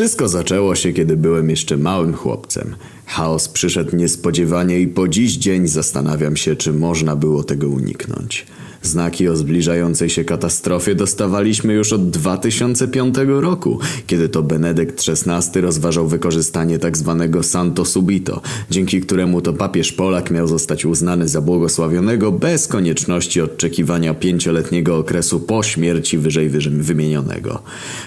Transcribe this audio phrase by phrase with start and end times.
[0.00, 2.76] Wszystko zaczęło się, kiedy byłem jeszcze małym chłopcem.
[3.06, 8.46] Chaos przyszedł niespodziewanie i po dziś dzień zastanawiam się, czy można było tego uniknąć.
[8.82, 16.08] Znaki o zbliżającej się katastrofie dostawaliśmy już od 2005 roku, kiedy to Benedykt XVI rozważał
[16.08, 17.28] wykorzystanie tzw.
[17.32, 18.40] Tak Santo Subito,
[18.70, 25.40] dzięki któremu to papież Polak miał zostać uznany za błogosławionego bez konieczności odczekiwania pięcioletniego okresu
[25.40, 27.62] po śmierci wyżej wymienionego.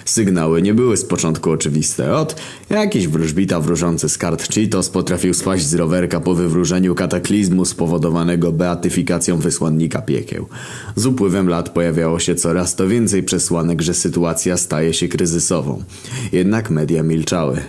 [0.05, 2.15] Sygnały nie były z początku oczywiste.
[2.15, 2.35] Od
[2.69, 9.37] jakiś wróżbita wróżący z kart Cheetos potrafił spaść z rowerka po wywróżeniu kataklizmu spowodowanego beatyfikacją
[9.37, 10.47] wysłannika piekieł.
[10.95, 15.83] Z upływem lat pojawiało się coraz to więcej przesłanek, że sytuacja staje się kryzysową.
[16.31, 17.61] Jednak media milczały.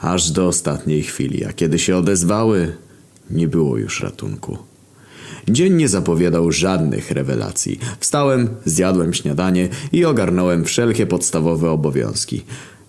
[0.00, 2.72] Aż do ostatniej chwili, a kiedy się odezwały,
[3.30, 4.58] nie było już ratunku.
[5.48, 7.78] Dzień nie zapowiadał żadnych rewelacji.
[8.00, 12.42] Wstałem, zjadłem śniadanie i ogarnąłem wszelkie podstawowe obowiązki.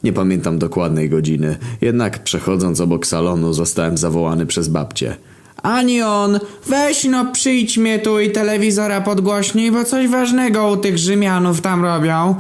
[0.04, 5.16] Nie pamiętam dokładnej godziny, jednak przechodząc obok salonu zostałem zawołany przez babcię.
[5.64, 10.98] Ani on, weź no przyjdź mnie tu i telewizora podgłośnij, bo coś ważnego u tych
[10.98, 12.36] Rzymianów tam robią.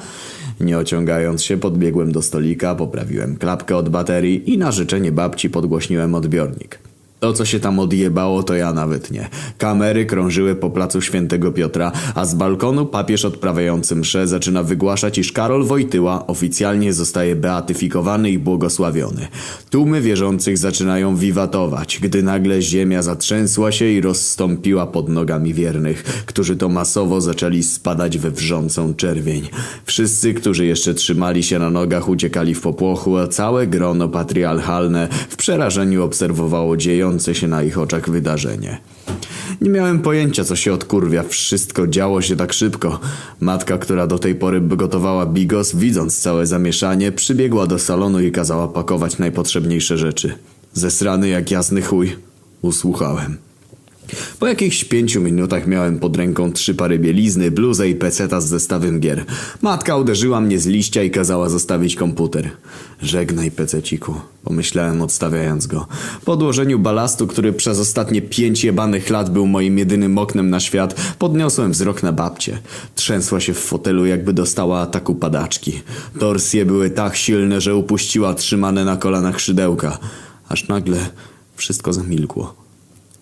[0.59, 6.15] Nie ociągając się, podbiegłem do stolika, poprawiłem klapkę od baterii i na życzenie babci podgłośniłem
[6.15, 6.88] odbiornik.
[7.19, 9.29] To, co się tam odjebało, to ja nawet nie.
[9.57, 15.31] Kamery krążyły po placu Świętego Piotra, a z balkonu papież odprawiający mszę zaczyna wygłaszać, iż
[15.31, 19.27] Karol Wojtyła oficjalnie zostaje beatyfikowany i błogosławiony.
[19.69, 26.55] Tłumy wierzących zaczynają wiwatować, gdy nagle ziemia zatrzęsła się i rozstąpiła pod nogami wiernych, którzy
[26.55, 29.49] to masowo zaczęli spadać we wrzącą czerwień.
[29.85, 35.35] Wszyscy, którzy jeszcze trzymali się na nogach, uciekali w popłochu, a całe grono patriarchalne w
[35.35, 38.77] przerażeniu obserwowało dzieją się na ich oczach wydarzenie.
[39.61, 41.23] Nie miałem pojęcia, co się odkurwia.
[41.23, 42.99] Wszystko działo się tak szybko.
[43.39, 48.67] Matka, która do tej pory gotowała bigos, widząc całe zamieszanie, przybiegła do salonu i kazała
[48.67, 50.33] pakować najpotrzebniejsze rzeczy.
[50.73, 52.15] Zesrany jak jasny chuj.
[52.61, 53.48] Usłuchałem.
[54.39, 58.99] Po jakichś pięciu minutach miałem pod ręką trzy pary bielizny, bluzę i peceta z zestawem
[58.99, 59.25] gier.
[59.61, 62.49] Matka uderzyła mnie z liścia i kazała zostawić komputer.
[63.01, 65.87] Żegnaj pececiku, pomyślałem odstawiając go.
[66.25, 71.15] Po odłożeniu balastu, który przez ostatnie pięć jebanych lat był moim jedynym oknem na świat,
[71.19, 72.59] podniosłem wzrok na babcię.
[72.95, 75.81] Trzęsła się w fotelu jakby dostała ataku padaczki.
[76.19, 79.97] Torsje były tak silne, że upuściła trzymane na kolanach szydełka.
[80.49, 81.09] Aż nagle
[81.55, 82.58] wszystko zamilkło.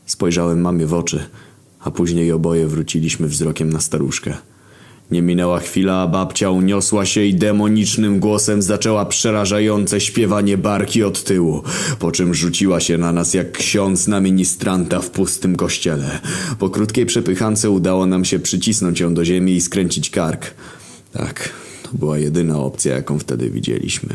[0.07, 1.25] Spojrzałem mamie w oczy,
[1.79, 4.33] a później oboje wróciliśmy wzrokiem na staruszkę.
[5.11, 11.23] Nie minęła chwila, a babcia uniosła się i demonicznym głosem zaczęła przerażające śpiewanie barki od
[11.23, 11.63] tyłu,
[11.99, 16.19] po czym rzuciła się na nas jak ksiądz na ministranta w pustym kościele.
[16.59, 20.53] Po krótkiej przepychance udało nam się przycisnąć ją do ziemi i skręcić kark.
[21.13, 21.49] Tak,
[21.83, 24.09] to była jedyna opcja, jaką wtedy widzieliśmy.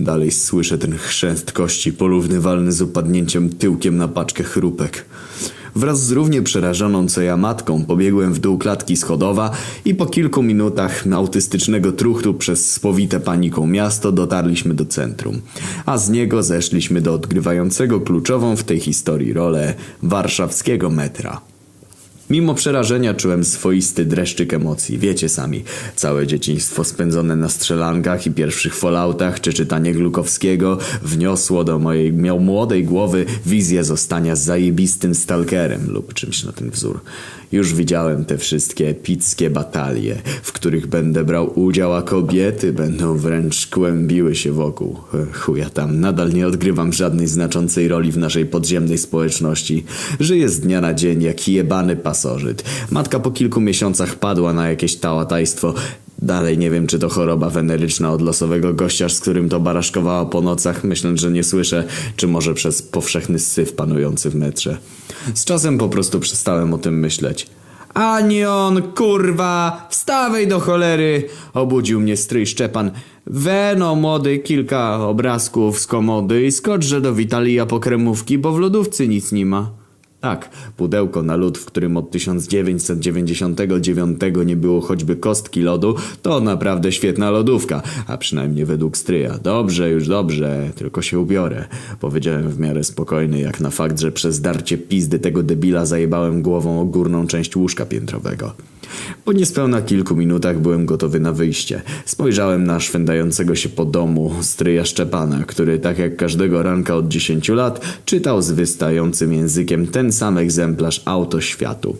[0.00, 5.04] Dalej słyszę ten chrzęst kości porównywalny z upadnięciem tyłkiem na paczkę chrupek.
[5.74, 9.50] Wraz z równie przerażoną co ja matką pobiegłem w dół klatki schodowa
[9.84, 15.40] i po kilku minutach autystycznego truchtu przez spowite paniką miasto dotarliśmy do centrum,
[15.86, 21.47] a z niego zeszliśmy do odgrywającego kluczową w tej historii rolę warszawskiego metra.
[22.30, 24.98] Mimo przerażenia czułem swoisty dreszczyk emocji.
[24.98, 25.64] Wiecie sami,
[25.96, 32.84] całe dzieciństwo spędzone na strzelankach i pierwszych falloutach czy czytanie Glukowskiego wniosło do mojej młodej
[32.84, 37.00] głowy wizję zostania zajebistym stalkerem lub czymś na ten wzór.
[37.52, 43.66] Już widziałem te wszystkie epickie batalie, w których będę brał udział, a kobiety będą wręcz
[43.66, 44.96] kłębiły się wokół.
[45.32, 49.84] Chuja tam, nadal nie odgrywam żadnej znaczącej roli w naszej podziemnej społeczności.
[50.20, 52.64] Żyję z dnia na dzień jak jebany pasożyt.
[52.90, 55.74] Matka po kilku miesiącach padła na jakieś tałatajstwo.
[56.28, 60.40] Dalej nie wiem, czy to choroba weneryczna od losowego gościa, z którym to baraszkowała po
[60.40, 61.84] nocach, myśląc, że nie słyszę,
[62.16, 64.78] czy może przez powszechny syf panujący w metrze.
[65.34, 67.46] Z czasem po prostu przestałem o tym myśleć.
[67.94, 71.28] Ani on, kurwa, wstawaj do cholery!
[71.54, 72.90] Obudził mnie stryj Szczepan.
[73.26, 79.08] Weno, młody, kilka obrazków z komody i skoczże do Witalia po kremówki, bo w lodówce
[79.08, 79.77] nic nie ma.
[80.20, 86.92] Tak, pudełko na lód, w którym od 1999 nie było choćby kostki lodu, to naprawdę
[86.92, 89.38] świetna lodówka, a przynajmniej według stryja.
[89.38, 91.64] Dobrze, już dobrze, tylko się ubiorę.
[92.00, 96.80] Powiedziałem w miarę spokojny, jak na fakt, że przez darcie pizdy tego debila zajebałem głową
[96.80, 98.54] o górną część łóżka piętrowego.
[99.24, 101.82] Po niespełna kilku minutach byłem gotowy na wyjście.
[102.04, 107.48] Spojrzałem na szwendającego się po domu stryja Szczepana, który tak jak każdego ranka od 10
[107.48, 111.96] lat czytał z wystającym językiem ten sam egzemplarz Auto Światu.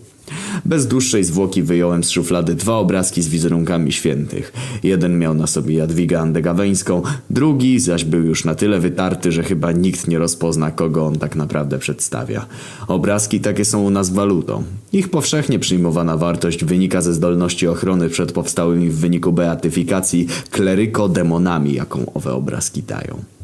[0.65, 4.53] Bez dłuższej zwłoki wyjąłem z szuflady dwa obrazki z wizerunkami świętych.
[4.83, 9.71] Jeden miał na sobie Jadwigę Andegaweńską, drugi zaś był już na tyle wytarty, że chyba
[9.71, 12.45] nikt nie rozpozna, kogo on tak naprawdę przedstawia.
[12.87, 14.63] Obrazki takie są u nas walutą.
[14.93, 22.13] Ich powszechnie przyjmowana wartość wynika ze zdolności ochrony przed powstałymi w wyniku beatyfikacji kleryko-demonami, jaką
[22.13, 23.38] owe obrazki dają.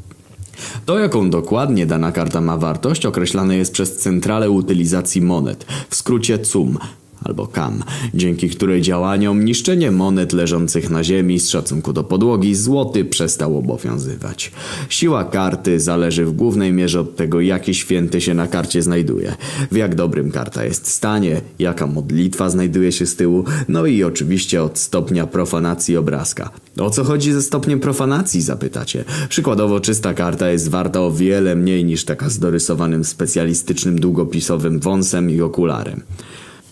[0.86, 6.40] To, jaką dokładnie dana karta ma wartość, określane jest przez Centralę Utylizacji Monet, w skrócie
[6.40, 6.78] CUM,
[7.23, 7.83] albo KAM,
[8.13, 14.51] dzięki której działaniom niszczenie monet leżących na ziemi z szacunku do podłogi złoty przestał obowiązywać.
[14.89, 19.35] Siła karty zależy w głównej mierze od tego, jaki święty się na karcie znajduje,
[19.71, 24.63] w jak dobrym karta jest stanie, jaka modlitwa znajduje się z tyłu, no i oczywiście
[24.63, 26.50] od stopnia profanacji obrazka.
[26.79, 29.03] O co chodzi ze stopniem profanacji, zapytacie?
[29.29, 35.29] Przykładowo czysta karta jest warta o wiele mniej niż taka z dorysowanym specjalistycznym długopisowym wąsem
[35.29, 36.01] i okularem.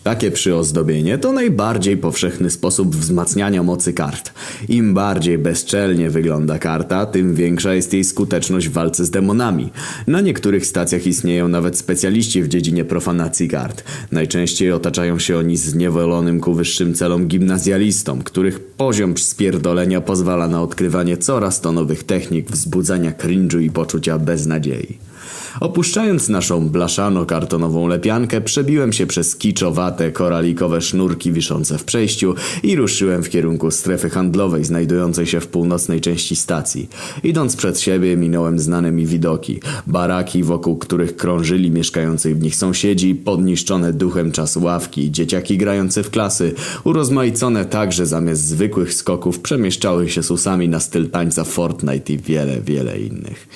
[0.03, 4.33] Takie przyozdobienie to najbardziej powszechny sposób wzmacniania mocy kart.
[4.69, 9.71] Im bardziej bezczelnie wygląda karta, tym większa jest jej skuteczność w walce z demonami.
[10.07, 13.83] Na niektórych stacjach istnieją nawet specjaliści w dziedzinie profanacji kart.
[14.11, 21.17] Najczęściej otaczają się oni zniewolonym ku wyższym celom gimnazjalistom, których poziom spierdolenia pozwala na odkrywanie
[21.17, 24.97] coraz to nowych technik wzbudzania cringe'u i poczucia beznadziei.
[25.59, 33.23] Opuszczając naszą blaszano-kartonową lepiankę, przebiłem się przez kiczowate, koralikowe sznurki wiszące w przejściu i ruszyłem
[33.23, 36.89] w kierunku strefy handlowej znajdującej się w północnej części stacji.
[37.23, 39.59] Idąc przed siebie minąłem znane mi widoki.
[39.87, 46.09] Baraki, wokół których krążyli mieszkający w nich sąsiedzi, podniszczone duchem czas ławki, dzieciaki grające w
[46.09, 46.53] klasy,
[46.83, 52.61] urozmaicone tak, że zamiast zwykłych skoków przemieszczały się susami na styl tańca Fortnite i wiele,
[52.61, 53.47] wiele innych.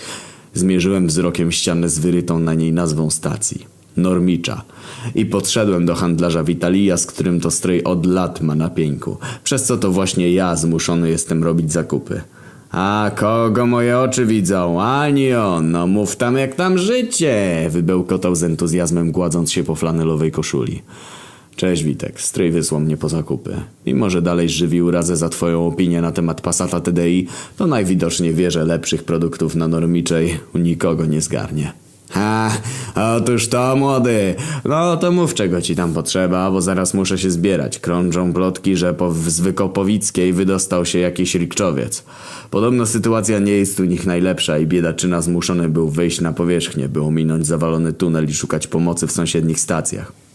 [0.58, 3.66] Zmierzyłem wzrokiem ścianę z wyrytą na niej nazwą stacji.
[3.98, 4.62] Normicza.
[5.16, 9.18] I podszedłem do handlarza Witalia, z którym to stryj od lat ma na pieńku.
[9.44, 12.22] Przez co to właśnie ja zmuszony jestem robić zakupy.
[12.72, 14.82] A kogo moje oczy widzą?
[14.82, 17.68] Ani on, no mów tam jak tam życie!
[17.70, 20.82] Wybełkotał z entuzjazmem gładząc się po flanelowej koszuli.
[21.58, 23.56] Cześć Witek, stryj wysłał mnie po zakupy.
[23.86, 27.28] Mimo, że dalej żywi urazę za twoją opinię na temat Passata TDI,
[27.58, 31.74] to najwidoczniej wie, że lepszych produktów na normiczej u nikogo nie zgarnie.
[32.10, 32.52] Ha,
[32.96, 34.36] otóż to młody.
[34.66, 37.80] No to mów czego ci tam potrzeba, bo zaraz muszę się zbierać.
[37.80, 42.04] Krążą plotki, że po z Wykopowickiej wydostał się jakiś rikczowiec.
[42.52, 47.02] Podobno sytuacja nie jest u nich najlepsza i biedaczyna zmuszony był wyjść na powierzchnię, by
[47.02, 50.27] ominąć zawalony tunel i szukać pomocy w sąsiednich stacjach.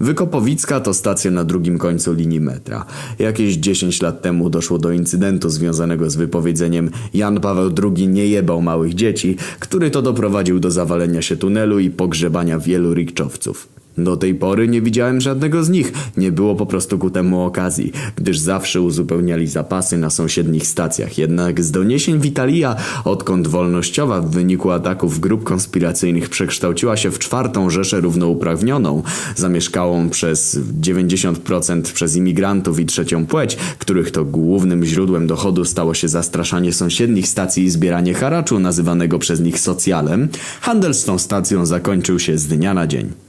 [0.00, 2.84] Wykopowicka to stacja na drugim końcu linii metra.
[3.18, 8.62] Jakieś 10 lat temu doszło do incydentu związanego z wypowiedzeniem Jan Paweł II nie jebał
[8.62, 13.81] małych dzieci, który to doprowadził do zawalenia się tunelu i pogrzebania wielu rikczowców.
[13.98, 17.92] Do tej pory nie widziałem żadnego z nich, nie było po prostu ku temu okazji,
[18.16, 21.18] gdyż zawsze uzupełniali zapasy na sąsiednich stacjach.
[21.18, 27.70] Jednak z doniesień Witalia, odkąd wolnościowa w wyniku ataków grup konspiracyjnych przekształciła się w czwartą
[27.70, 29.02] rzeszę równouprawnioną,
[29.36, 36.08] zamieszkałą przez 90% przez imigrantów i trzecią płeć, których to głównym źródłem dochodu stało się
[36.08, 40.28] zastraszanie sąsiednich stacji i zbieranie haraczu nazywanego przez nich socjalem,
[40.60, 43.21] handel z tą stacją zakończył się z dnia na dzień.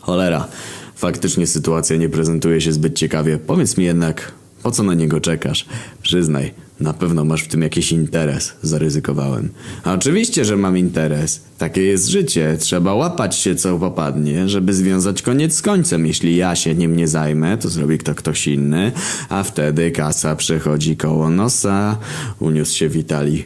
[0.00, 0.48] Cholera,
[0.94, 3.38] faktycznie sytuacja nie prezentuje się zbyt ciekawie.
[3.38, 4.32] Powiedz mi jednak,
[4.62, 5.66] po co na niego czekasz?
[6.02, 9.48] Przyznaj, na pewno masz w tym jakiś interes, zaryzykowałem.
[9.84, 11.40] A oczywiście, że mam interes.
[11.58, 12.56] Takie jest życie.
[12.60, 16.06] Trzeba łapać się co popadnie, żeby związać koniec z końcem.
[16.06, 18.92] Jeśli ja się nim nie zajmę, to zrobi to ktoś inny,
[19.28, 21.98] a wtedy kasa przechodzi koło nosa.
[22.38, 23.44] Uniósł się Witali.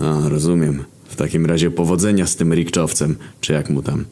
[0.00, 0.84] A, rozumiem.
[1.08, 4.04] W takim razie powodzenia z tym rikczowcem, czy jak mu tam.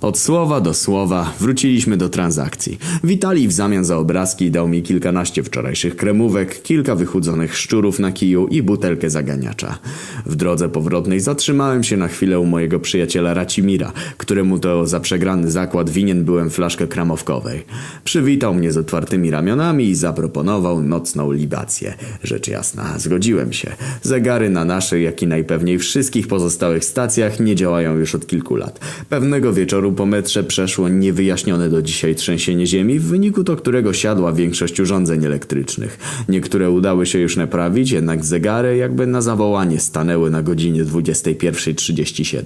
[0.00, 2.78] Od słowa do słowa wróciliśmy do transakcji.
[3.04, 8.46] Witali w zamian za obrazki dał mi kilkanaście wczorajszych kremówek, kilka wychudzonych szczurów na kiju
[8.46, 9.78] i butelkę zaganiacza.
[10.26, 15.50] W drodze powrotnej zatrzymałem się na chwilę u mojego przyjaciela Racimira, któremu to za przegrany
[15.50, 17.64] zakład winien byłem flaszkę kramowkowej.
[18.04, 21.94] Przywitał mnie z otwartymi ramionami i zaproponował nocną libację.
[22.22, 23.72] Rzecz jasna, zgodziłem się.
[24.02, 28.80] Zegary na naszej, jak i najpewniej wszystkich pozostałych stacjach nie działają już od kilku lat.
[29.08, 34.32] Pewnego wieczoru po metrze przeszło niewyjaśnione do dzisiaj trzęsienie ziemi, w wyniku to którego siadła
[34.32, 35.98] większość urządzeń elektrycznych.
[36.28, 42.42] Niektóre udały się już naprawić, jednak zegary jakby na zawołanie stanęły na godzinie 21.37.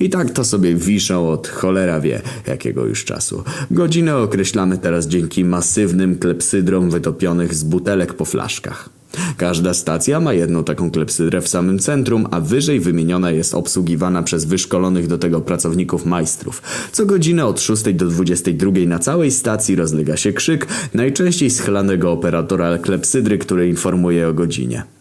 [0.00, 3.44] I tak to sobie wiszą od cholera wie jakiego już czasu.
[3.70, 9.03] Godzinę określamy teraz dzięki masywnym klepsydrom wytopionych z butelek po flaszkach.
[9.36, 14.44] Każda stacja ma jedną taką klepsydrę w samym centrum, a wyżej wymieniona jest obsługiwana przez
[14.44, 16.62] wyszkolonych do tego pracowników majstrów.
[16.92, 22.78] Co godzinę od 6 do 22 na całej stacji rozlega się krzyk, najczęściej schylanego operatora
[22.78, 24.93] klepsydry, który informuje o godzinie.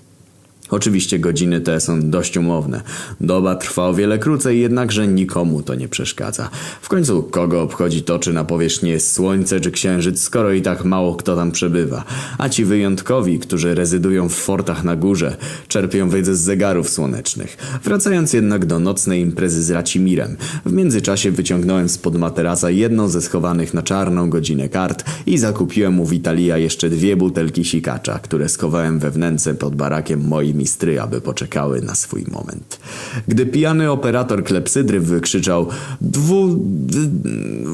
[0.70, 2.82] Oczywiście godziny te są dość umowne.
[3.22, 6.50] Doba trwa o wiele krócej, jednakże nikomu to nie przeszkadza.
[6.82, 10.86] W końcu kogo obchodzi to, czy na powierzchni jest słońce czy księżyc, skoro i tak
[10.86, 12.03] mało kto tam przebywa.
[12.38, 17.58] A ci wyjątkowi, którzy rezydują w fortach na górze, czerpią wiedzę z zegarów słonecznych.
[17.84, 23.74] Wracając jednak do nocnej imprezy z Racimirem, w międzyczasie wyciągnąłem spod materaca jedną ze schowanych
[23.74, 29.12] na czarną godzinę kart i zakupiłem u Witalia jeszcze dwie butelki sikacza, które schowałem we
[29.12, 30.22] wnęce pod barakiem
[30.53, 32.79] mistry, aby poczekały na swój moment.
[33.27, 35.67] Gdy pijany operator klepsydry wykrzyczał
[36.01, 36.60] dwu...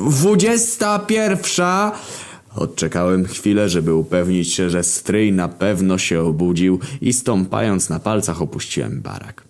[0.09, 1.91] dwudziesta pierwsza...
[2.55, 8.41] Odczekałem chwilę, żeby upewnić się, że stryj na pewno się obudził i stąpając na palcach
[8.41, 9.48] opuściłem barak.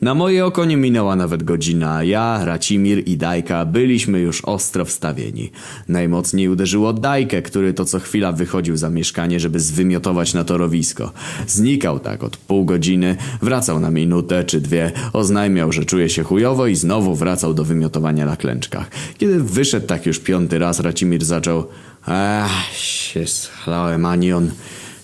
[0.00, 5.50] Na moje oko nie minęła nawet godzina, ja, Racimir i Dajka byliśmy już ostro wstawieni.
[5.88, 11.12] Najmocniej uderzyło Dajkę, który to co chwila wychodził za mieszkanie, żeby zwymiotować na torowisko.
[11.46, 16.66] Znikał tak od pół godziny, wracał na minutę czy dwie, oznajmiał, że czuje się chujowo
[16.66, 18.90] i znowu wracał do wymiotowania na klęczkach.
[19.18, 21.64] Kiedy wyszedł tak już piąty raz, Racimir zaczął
[22.06, 24.50] Ach, się schlałem, Anion.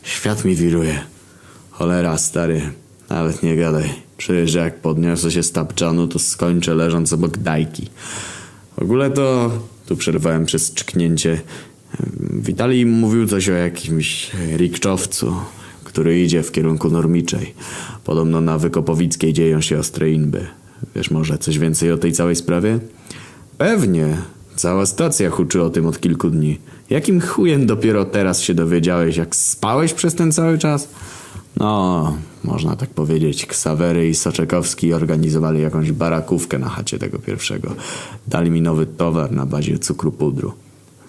[0.02, 1.00] Świat mi wiruje.
[1.70, 2.60] Cholera, stary,
[3.10, 4.05] nawet nie gadaj.
[4.16, 7.88] Przecież jak podniosę się z tapczanu, to skończę leżąc obok dajki.
[8.76, 9.50] W ogóle to...
[9.86, 11.40] Tu przerwałem przez czknięcie.
[12.20, 15.34] Witalij mówił coś o jakimś rikczowcu,
[15.84, 17.54] który idzie w kierunku Normiczej.
[18.04, 20.46] Podobno na Wykopowickiej dzieją się ostre inby.
[20.96, 22.78] Wiesz może coś więcej o tej całej sprawie?
[23.58, 24.16] Pewnie.
[24.56, 26.58] Cała stacja huczy o tym od kilku dni.
[26.90, 30.88] Jakim chujem dopiero teraz się dowiedziałeś, jak spałeś przez ten cały czas?
[31.56, 33.46] No, można tak powiedzieć.
[33.46, 37.74] Ksawery i Soczekowski organizowali jakąś barakówkę na chacie tego pierwszego.
[38.26, 40.52] Dali mi nowy towar na bazie cukru pudru.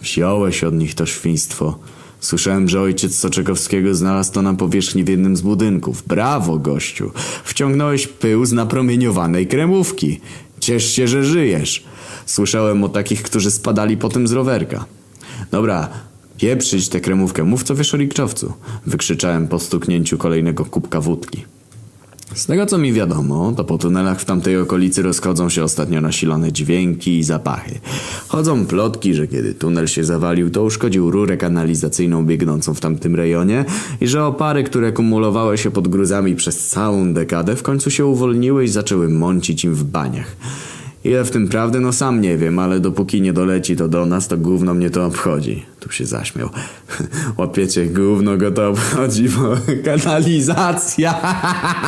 [0.02, 1.80] Wziąłeś od nich to świństwo.
[2.20, 6.04] Słyszałem, że ojciec Soczekowskiego znalazł to na powierzchni w jednym z budynków.
[6.08, 7.12] Brawo, gościu.
[7.44, 10.20] Wciągnąłeś pył z napromieniowanej kremówki.
[10.60, 11.84] Ciesz się, że żyjesz.
[12.26, 14.86] Słyszałem o takich, którzy spadali potem z rowerka.
[15.52, 15.90] Dobra,
[16.38, 18.54] Pieprzyć tę kremówkę, mów co wiesz o rikczowcu.
[18.86, 21.46] Wykrzyczałem po stuknięciu kolejnego kubka wódki.
[22.34, 26.52] Z tego co mi wiadomo, to po tunelach w tamtej okolicy rozchodzą się ostatnio nasilone
[26.52, 27.80] dźwięki i zapachy.
[28.28, 33.66] Chodzą plotki, że kiedy tunel się zawalił, to uszkodził rurę kanalizacyjną biegnącą w tamtym rejonie
[34.02, 38.64] i że opary, które kumulowały się pod gruzami przez całą dekadę, w końcu się uwolniły
[38.64, 40.36] i zaczęły mącić im w baniach.
[41.04, 44.28] Ile w tym prawdy, no sam nie wiem, ale dopóki nie doleci to do nas,
[44.28, 45.66] to gówno mnie to obchodzi.
[45.80, 46.50] Tu się zaśmiał.
[47.38, 51.36] Łapiecie, gówno go to obchodzi, bo kanalizacja.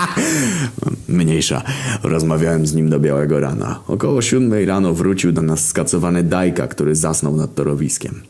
[1.08, 1.62] Mniejsza.
[2.04, 3.80] Rozmawiałem z nim do białego rana.
[3.88, 8.22] Około siódmej rano wrócił do nas skacowany Dajka, który zasnął nad torowiskiem.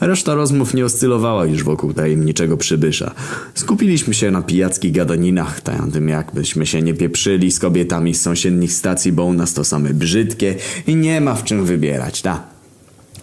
[0.00, 3.14] Reszta rozmów nie oscylowała już wokół tajemniczego przybysza.
[3.54, 5.60] Skupiliśmy się na pijackich gadaninach,
[5.92, 9.94] tym jakbyśmy się nie pieprzyli z kobietami z sąsiednich stacji, bo u nas to same
[9.94, 10.54] brzydkie
[10.86, 12.57] i nie ma w czym wybierać, ta.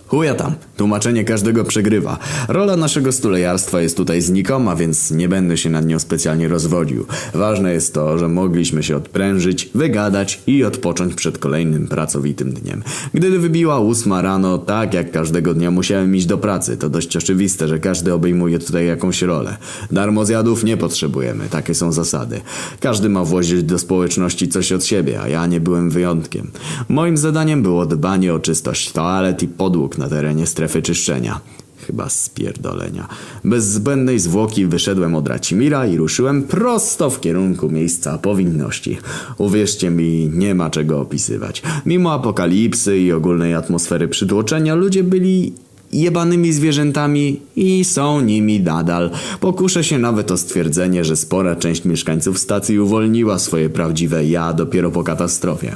[0.08, 2.18] Chuja tam, tłumaczenie każdego przegrywa.
[2.48, 7.06] Rola naszego stulejarstwa jest tutaj znikoma, więc nie będę się nad nią specjalnie rozwodził.
[7.34, 12.84] Ważne jest to, że mogliśmy się odprężyć, wygadać i odpocząć przed kolejnym pracowitym dniem.
[13.14, 17.68] Gdy wybiła ósma rano, tak jak każdego dnia musiałem iść do pracy, to dość oczywiste,
[17.68, 19.58] że każdy obejmuje tutaj jakąś rolę.
[19.92, 22.42] Darmozjadów nie potrzebujemy, takie są zasady.
[22.80, 26.52] Każdy ma włożyć do społeczności coś od siebie, a ja nie byłem wyjątkiem.
[26.90, 31.42] Moim zadaniem było dbanie o czystość toalet i podłóg na terenie strefy czyszczenia.
[31.88, 33.08] Chyba spierdolenia.
[33.44, 38.98] Bez zbędnej zwłoki wyszedłem od Racimira i ruszyłem prosto w kierunku miejsca powinności.
[39.38, 41.64] Uwierzcie mi, nie ma czego opisywać.
[41.86, 45.54] Mimo apokalipsy i ogólnej atmosfery przytłoczenia, ludzie byli
[45.94, 49.12] jebanymi zwierzętami i są nimi nadal.
[49.40, 54.92] Pokuszę się nawet o stwierdzenie, że spora część mieszkańców stacji uwolniła swoje prawdziwe ja dopiero
[54.92, 55.76] po katastrofie.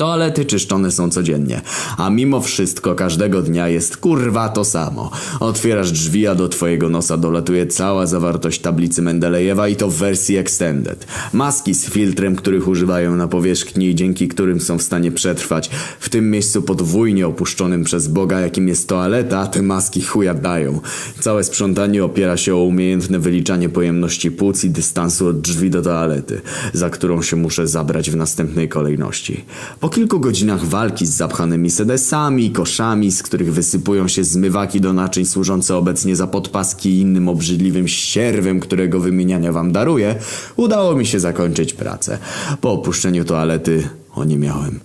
[0.00, 1.60] Toalety czyszczone są codziennie,
[1.96, 5.10] a mimo wszystko każdego dnia jest kurwa to samo.
[5.40, 10.36] Otwierasz drzwi, a do twojego nosa dolatuje cała zawartość tablicy Mendelejewa i to w wersji
[10.36, 11.06] extended.
[11.32, 15.70] Maski z filtrem, których używają na powierzchni i dzięki którym są w stanie przetrwać.
[16.00, 20.80] W tym miejscu podwójnie opuszczonym przez Boga, jakim jest toaleta, te maski chuja dają.
[21.20, 26.40] Całe sprzątanie opiera się o umiejętne wyliczanie pojemności płuc i dystansu od drzwi do toalety,
[26.72, 29.44] za którą się muszę zabrać w następnej kolejności.
[29.80, 35.26] Po kilku godzinach walki z zapchanymi sedesami koszami, z których wysypują się zmywaki do naczyń
[35.26, 40.14] służące obecnie za podpaski i innym obrzydliwym ścierwem, którego wymieniania wam daruję,
[40.56, 42.18] udało mi się zakończyć pracę.
[42.60, 44.80] Po opuszczeniu toalety oniemiałem.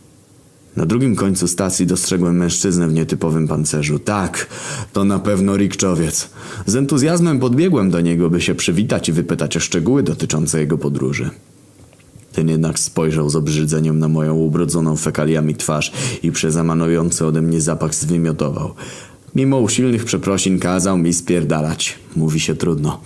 [0.75, 3.99] Na drugim końcu stacji dostrzegłem mężczyznę w nietypowym pancerzu.
[3.99, 4.47] Tak,
[4.93, 6.29] to na pewno Rikczowiec.
[6.65, 11.29] Z entuzjazmem podbiegłem do niego, by się przywitać i wypytać o szczegóły dotyczące jego podróży.
[12.35, 15.91] Ten jednak spojrzał z obrzydzeniem na moją ubrudzoną fekaliami twarz
[16.23, 18.73] i przez emanujący ode mnie zapach zwymiotował.
[19.35, 21.99] Mimo usilnych przeprosin kazał mi spierdalać.
[22.15, 23.01] Mówi się trudno.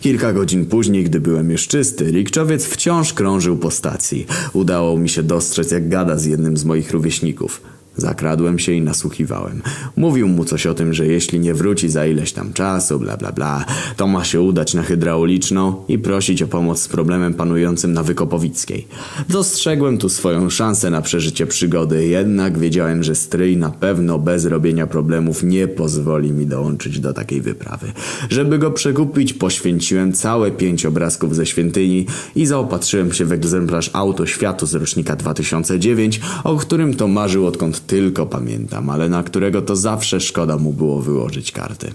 [0.00, 4.26] Kilka godzin później, gdy byłem już czysty, Rikczowiec wciąż krążył po stacji.
[4.52, 7.60] Udało mi się dostrzec, jak gada z jednym z moich rówieśników.
[7.96, 9.62] Zakradłem się i nasłuchiwałem.
[9.96, 13.32] Mówił mu coś o tym, że jeśli nie wróci za ileś tam czasu, bla bla
[13.32, 13.64] bla,
[13.96, 18.86] to ma się udać na hydrauliczną i prosić o pomoc z problemem panującym na Wykopowickiej.
[19.28, 24.86] Dostrzegłem tu swoją szansę na przeżycie przygody, jednak wiedziałem, że stryj na pewno bez robienia
[24.86, 27.92] problemów nie pozwoli mi dołączyć do takiej wyprawy.
[28.30, 32.06] Żeby go przekupić, poświęciłem całe pięć obrazków ze świątyni
[32.36, 37.81] i zaopatrzyłem się w egzemplarz Auto Światu z rocznika 2009, o którym to marzył odkąd
[37.86, 41.92] tylko pamiętam, ale na którego to zawsze szkoda mu było wyłożyć karty.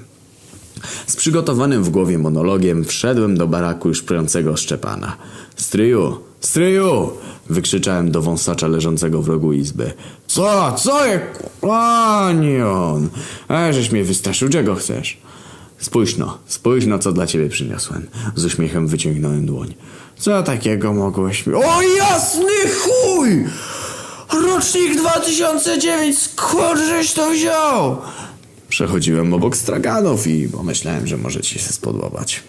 [1.07, 5.17] Z przygotowanym w głowie monologiem wszedłem do baraku już prającego Szczepana.
[5.55, 7.11] Stryju, stryju!
[7.49, 9.93] Wykrzyczałem do wąsacza leżącego w rogu izby.
[10.27, 11.19] Co, co je,
[12.65, 13.09] on?
[13.47, 15.17] A, żeś mnie wystraszył, czego chcesz?
[15.79, 18.07] Spójrz no, spójrz no, co dla ciebie przyniosłem.
[18.35, 19.73] Z uśmiechem wyciągnąłem dłoń.
[20.17, 21.53] Co takiego mogłeś mi...
[21.53, 23.45] O jasny chuj!
[24.45, 27.97] Rocznik 2009, skąd żeś to wziął?
[28.69, 32.43] Przechodziłem obok straganów i pomyślałem, że może ci się spodobać.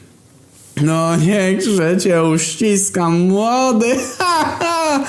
[0.82, 3.96] No niechże cię uściskam, młody!
[4.18, 5.04] Ha, ha!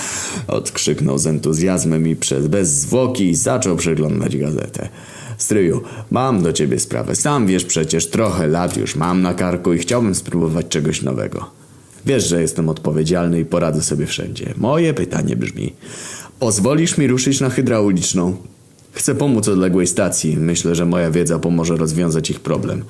[0.48, 4.90] Odkrzyknął z entuzjazmem i przez bez zwłoki zaczął przeglądać gazetę.
[5.38, 5.82] Stryju,
[6.12, 7.16] mam do ciebie sprawę.
[7.16, 11.60] Sam wiesz przecież, trochę lat już mam na karku i chciałbym spróbować czegoś nowego.
[12.06, 14.54] Wiesz, że jestem odpowiedzialny i poradzę sobie wszędzie.
[14.58, 15.74] Moje pytanie brzmi:
[16.40, 18.38] pozwolisz mi ruszyć na hydrauliczną?
[18.92, 20.38] Chcę pomóc odległej stacji.
[20.38, 22.84] Myślę, że moja wiedza pomoże rozwiązać ich problem.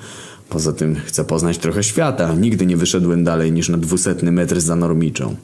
[0.48, 2.34] Poza tym chcę poznać trochę świata.
[2.34, 5.36] Nigdy nie wyszedłem dalej niż na dwusetny metr za normiczą.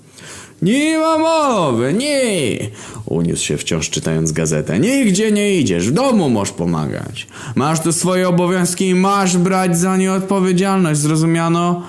[0.62, 2.58] Nie ma mowy, nie!
[3.06, 4.80] Uniósł się wciąż czytając gazetę.
[4.80, 7.26] Nigdzie nie idziesz, w domu możesz pomagać.
[7.54, 11.82] Masz tu swoje obowiązki i masz brać za nie odpowiedzialność, zrozumiano?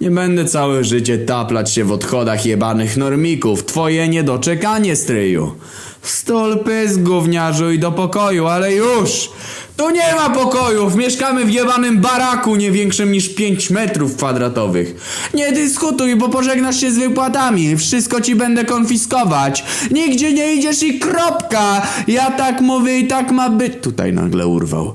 [0.00, 3.64] Nie będę całe życie taplać się w odchodach jebanych normików.
[3.64, 5.54] Twoje niedoczekanie, stryju.
[6.02, 9.30] Stolpy z gówniarzu i do pokoju, ale już!
[9.76, 10.96] Tu nie ma pokojów!
[10.96, 14.94] Mieszkamy w jebanym baraku nie większym niż 5 metrów kwadratowych.
[15.34, 17.76] Nie dyskutuj, bo pożegnasz się z wypłatami.
[17.76, 19.64] Wszystko ci będę konfiskować.
[19.90, 21.82] Nigdzie nie idziesz i kropka!
[22.08, 23.72] Ja tak mówię i tak ma być.
[23.82, 24.94] Tutaj nagle urwał.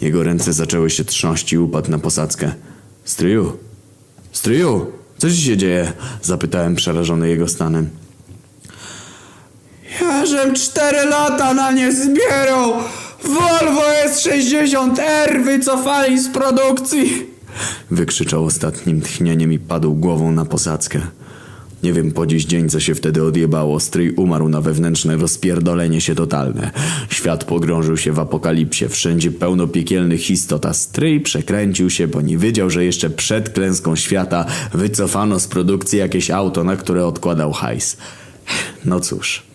[0.00, 2.52] Jego ręce zaczęły się trząść i upadł na posadzkę.
[3.04, 3.65] Stryju,
[4.36, 5.92] Stryju, co ci się dzieje?
[6.22, 7.90] Zapytałem przerażony jego stanem.
[10.00, 12.72] Ja żem cztery lata na nie zbierał!
[13.24, 17.26] Volvo S60R wycofali z produkcji!
[17.90, 21.00] Wykrzyczał ostatnim tchnieniem i padł głową na posadzkę.
[21.82, 23.80] Nie wiem po dziś dzień, co się wtedy odjebało.
[23.80, 26.70] Stryj umarł na wewnętrzne rozpierdolenie się totalne.
[27.10, 28.88] Świat pogrążył się w apokalipsie.
[28.88, 33.96] Wszędzie pełno piekielnych istot, a stryj przekręcił się, bo nie wiedział, że jeszcze przed klęską
[33.96, 37.96] świata wycofano z produkcji jakieś auto, na które odkładał hajs.
[38.84, 39.45] No cóż...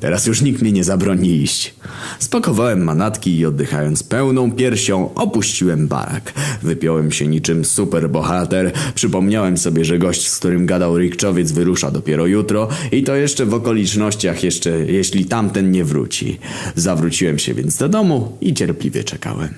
[0.00, 1.74] Teraz już nikt mi nie zabroni iść.
[2.18, 6.32] Spakowałem manatki i oddychając pełną piersią opuściłem barak.
[6.62, 8.72] Wypiąłem się niczym super bohater.
[8.94, 13.54] Przypomniałem sobie, że gość, z którym gadał Rikczowiec wyrusza dopiero jutro i to jeszcze w
[13.54, 16.38] okolicznościach jeszcze, jeśli tamten nie wróci.
[16.76, 19.54] Zawróciłem się więc do domu i cierpliwie czekałem.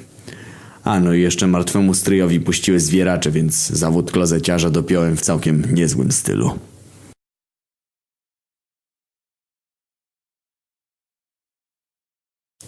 [0.85, 6.13] A no i jeszcze martwemu stryjowi puściły zwieracze, więc zawód klozeciarza dopiąłem w całkiem niezłym
[6.13, 6.51] stylu.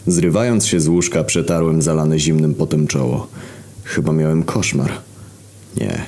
[0.08, 3.26] Zrywając się z łóżka, przetarłem zalane zimnym potem czoło.
[3.84, 4.92] Chyba miałem koszmar.
[5.76, 6.02] Nie,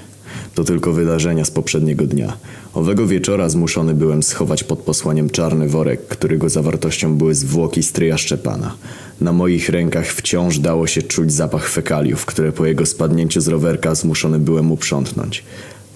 [0.55, 2.37] to tylko wydarzenia z poprzedniego dnia.
[2.75, 8.75] Owego wieczora zmuszony byłem schować pod posłaniem czarny worek, którego zawartością były zwłoki stryja Szczepana.
[9.21, 13.95] Na moich rękach wciąż dało się czuć zapach fekaliów, które po jego spadnięciu z rowerka
[13.95, 15.45] zmuszony byłem uprzątnąć.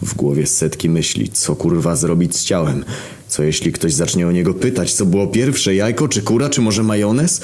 [0.03, 2.85] W głowie setki myśli, co kurwa zrobić z ciałem?
[3.29, 6.83] Co jeśli ktoś zacznie o niego pytać, co było pierwsze, jajko, czy kura, czy może
[6.83, 7.41] majonez?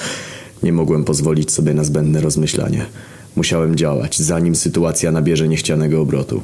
[0.62, 2.86] Nie mogłem pozwolić sobie na zbędne rozmyślanie.
[3.36, 6.42] Musiałem działać, zanim sytuacja nabierze niechcianego obrotu.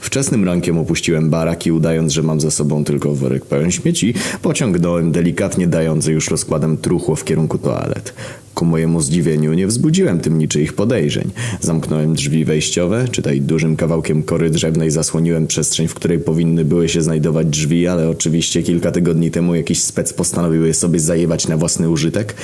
[0.00, 5.12] Wczesnym rankiem opuściłem barak i udając, że mam za sobą tylko worek pełen śmieci, pociągnąłem
[5.12, 8.14] delikatnie dający już rozkładem truchło w kierunku toalet.
[8.58, 11.30] Ku mojemu zdziwieniu nie wzbudziłem tym niczyich podejrzeń.
[11.60, 17.02] Zamknąłem drzwi wejściowe, czytaj dużym kawałkiem kory drzewnej zasłoniłem przestrzeń, w której powinny były się
[17.02, 21.90] znajdować drzwi, ale oczywiście kilka tygodni temu jakiś spec postanowił je sobie zajebać na własny
[21.90, 22.34] użytek.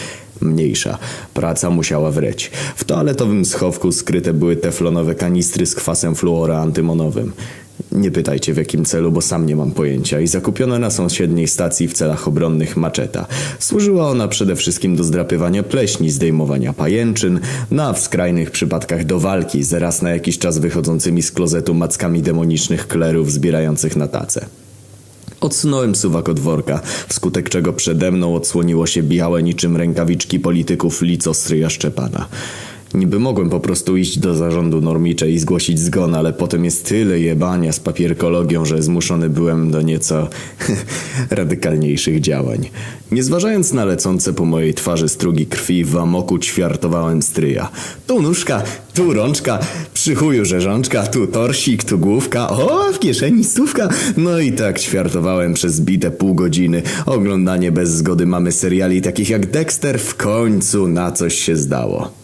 [0.41, 0.99] Mniejsza.
[1.35, 2.51] Praca musiała wreć.
[2.77, 7.33] W toaletowym schowku skryte były teflonowe kanistry z kwasem fluora antymonowym.
[7.93, 11.89] Nie pytajcie w jakim celu, bo sam nie mam pojęcia i zakupiona na sąsiedniej stacji
[11.89, 13.27] w celach obronnych maczeta.
[13.59, 19.21] Służyła ona przede wszystkim do zdrapywania pleśni, zdejmowania pajęczyn, no a w skrajnych przypadkach do
[19.21, 24.47] walki z raz na jakiś czas wychodzącymi z klozetu mackami demonicznych klerów zbierających na tacę.
[25.41, 31.35] Odsunąłem suwak od worka, wskutek czego przede mną odsłoniło się białe niczym rękawiczki polityków lico
[31.35, 32.27] stryja Szczepana.
[32.95, 37.21] Niby mogłem po prostu iść do zarządu normicze i zgłosić zgon, ale potem jest tyle
[37.21, 40.29] jebania z papierkologią, że zmuszony byłem do nieco
[41.31, 42.69] radykalniejszych działań.
[43.13, 47.71] Nie zważając na lecące po mojej twarzy strugi krwi, w amoku ćwiartowałem stryja.
[48.07, 48.63] Tu nóżka,
[48.95, 49.59] tu rączka,
[49.95, 53.89] przy chuju rzeżączka, tu torsik, tu główka, o, w kieszeni stówka.
[54.17, 56.83] No i tak ćwiartowałem przez bite pół godziny.
[57.07, 62.24] Oglądanie bez zgody mamy seriali takich jak Dexter w końcu na coś się zdało.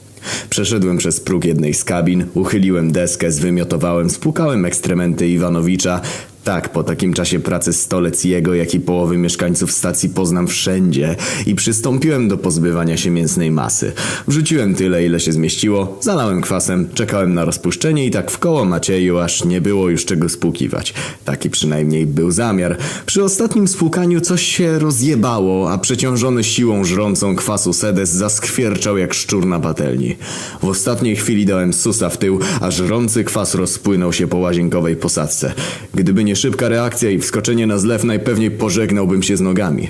[0.51, 6.01] Przeszedłem przez próg jednej z kabin, uchyliłem deskę, zwymiotowałem, spłukałem ekstrementy Iwanowicza.
[6.45, 11.55] Tak, po takim czasie pracy stolec jego, jak i połowy mieszkańców stacji poznam wszędzie i
[11.55, 13.93] przystąpiłem do pozbywania się mięsnej masy.
[14.29, 19.19] Wrzuciłem tyle, ile się zmieściło, zalałem kwasem, czekałem na rozpuszczenie i tak w koło Macieju,
[19.19, 20.95] aż nie było już czego spłukiwać.
[21.25, 22.77] Taki przynajmniej był zamiar.
[23.07, 29.47] Przy ostatnim spłukaniu coś się rozjebało, a przeciążony siłą żrącą kwasu sedes zaskwierczał jak szczur
[29.47, 30.17] na patelni.
[30.63, 35.53] W ostatniej chwili dałem susa w tył, a żrący kwas rozpłynął się po łazienkowej posadzce.
[35.95, 39.89] Gdyby nie szybka reakcja i wskoczenie na zlew, najpewniej pożegnałbym się z nogami.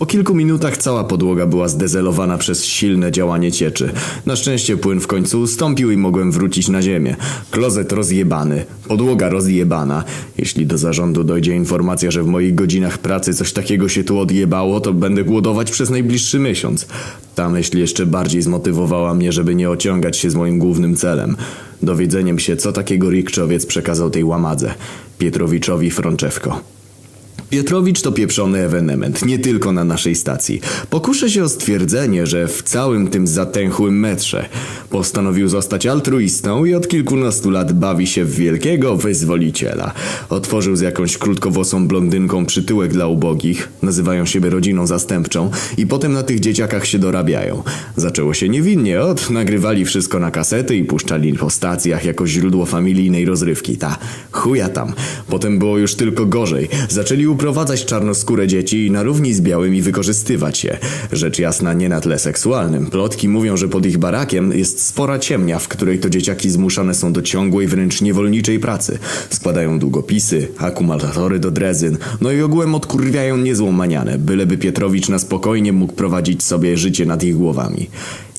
[0.00, 3.92] Po kilku minutach cała podłoga była zdezelowana przez silne działanie cieczy.
[4.26, 7.16] Na szczęście płyn w końcu ustąpił i mogłem wrócić na ziemię.
[7.50, 10.04] Klozet rozjebany, podłoga rozjebana.
[10.38, 14.80] Jeśli do zarządu dojdzie informacja, że w moich godzinach pracy coś takiego się tu odjebało,
[14.80, 16.86] to będę głodować przez najbliższy miesiąc.
[17.34, 21.36] Ta myśl jeszcze bardziej zmotywowała mnie, żeby nie ociągać się z moim głównym celem.
[21.82, 24.74] Dowiedzeniem się, co takiego Rikczowiec przekazał tej łamadze.
[25.18, 26.60] Pietrowiczowi Frączewko.
[27.50, 30.60] Pietrowicz to pieprzony ewenement, nie tylko na naszej stacji.
[30.90, 34.48] Pokuszę się o stwierdzenie, że w całym tym zatęchłym metrze
[34.90, 39.92] postanowił zostać altruistą i od kilkunastu lat bawi się w wielkiego wyzwoliciela.
[40.28, 46.22] Otworzył z jakąś krótkowłosą blondynką przytyłek dla ubogich, nazywają siebie rodziną zastępczą i potem na
[46.22, 47.62] tych dzieciakach się dorabiają.
[47.96, 53.24] Zaczęło się niewinnie, od nagrywali wszystko na kasety i puszczali po stacjach jako źródło familijnej
[53.24, 53.76] rozrywki.
[53.76, 53.98] Ta,
[54.32, 54.92] chuja tam.
[55.28, 56.68] Potem było już tylko gorzej.
[56.88, 60.78] Zaczęli uprowadzać czarnoskóre dzieci na równi z białymi wykorzystywać je.
[61.12, 62.86] Rzecz jasna nie na tle seksualnym.
[62.86, 67.12] Plotki mówią, że pod ich barakiem jest spora ciemnia, w której to dzieciaki zmuszane są
[67.12, 68.98] do ciągłej, wręcz niewolniczej pracy.
[69.30, 75.72] Składają długopisy, akumulatory do drezyn, no i ogółem odkurwiają niezłą manianę, byleby Pietrowicz na spokojnie
[75.72, 77.90] mógł prowadzić sobie życie nad ich głowami.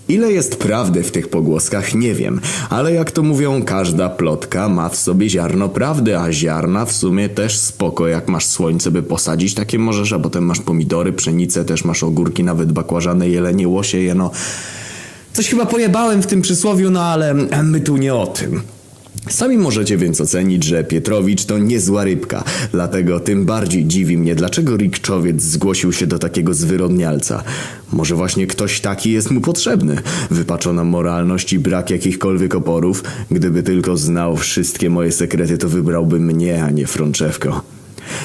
[0.09, 4.89] Ile jest prawdy w tych pogłoskach, nie wiem, ale jak to mówią, każda plotka ma
[4.89, 8.07] w sobie ziarno prawdy, a ziarna w sumie też spoko.
[8.07, 12.43] Jak masz słońce, by posadzić, takie możesz, a potem masz pomidory, pszenicę, też masz ogórki,
[12.43, 14.31] nawet bakłażane, jelenie, łosie, no...
[15.33, 17.33] Coś chyba pojebałem w tym przysłowiu, no ale
[17.63, 18.61] my tu nie o tym.
[19.29, 24.77] Sami możecie więc ocenić, że Pietrowicz to niezła rybka, dlatego tym bardziej dziwi mnie, dlaczego
[24.77, 27.43] Rikczowiec zgłosił się do takiego zwyrodnialca.
[27.93, 29.97] Może właśnie ktoś taki jest mu potrzebny.
[30.31, 33.03] Wypaczona moralność i brak jakichkolwiek oporów.
[33.31, 37.61] Gdyby tylko znał wszystkie moje sekrety, to wybrałby mnie, a nie Frączewko.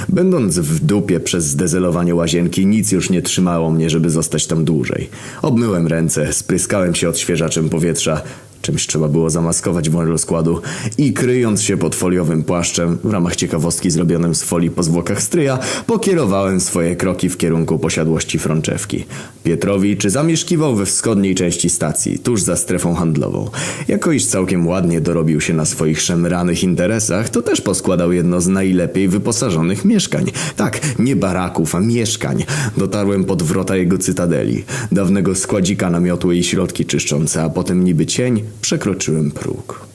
[0.09, 5.09] Będąc w dupie przez zdezelowanie łazienki, nic już nie trzymało mnie, żeby zostać tam dłużej.
[5.43, 8.23] Obmyłem ręce, spryskałem się odświeżaczem powietrza,
[8.67, 10.61] czymś trzeba było zamaskować wąż rozkładu
[10.99, 15.59] i kryjąc się pod foliowym płaszczem, w ramach ciekawostki zrobionym z folii po zwłokach stryja,
[15.87, 19.05] pokierowałem swoje kroki w kierunku posiadłości Frączewki.
[19.45, 23.51] Pietrowicz zamieszkiwał we wschodniej części stacji, tuż za strefą handlową.
[23.89, 28.49] Jako iż całkiem ładnie dorobił się na swoich szemranych interesach, to też poskładał jedno z
[28.49, 30.31] najlepiej wyposażonych mieszkań.
[30.57, 32.45] Tak, nie baraków, a mieszkań.
[32.77, 38.07] Dotarłem pod wrota jego cytadeli, dawnego składzika na miotły i środki czyszczące, a potem niby
[38.07, 39.87] cień przekroczyłem próg.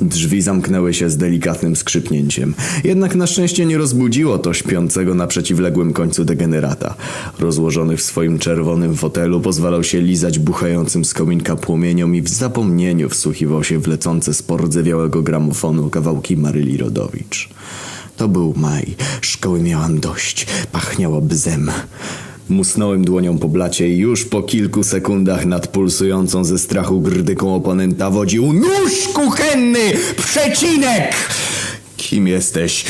[0.00, 2.54] Drzwi zamknęły się z delikatnym skrzypnięciem.
[2.84, 6.94] Jednak na szczęście nie rozbudziło to śpiącego na przeciwległym końcu degenerata.
[7.38, 13.08] Rozłożony w swoim czerwonym fotelu pozwalał się lizać buchającym z kominka płomieniom i w zapomnieniu
[13.08, 17.48] wsłuchiwał się w lecące z pordzewiałego gramofonu kawałki Maryli Rodowicz.
[18.16, 18.94] To był maj.
[19.20, 20.46] Szkoły miałam dość.
[20.72, 21.70] Pachniało bzem.
[22.48, 28.10] Musnąłem dłonią po blacie i już po kilku sekundach nad pulsującą ze strachu grdyką oponenta
[28.10, 29.92] wodził Nóż kuchenny!
[30.16, 31.14] Przecinek!
[31.96, 32.84] Kim jesteś?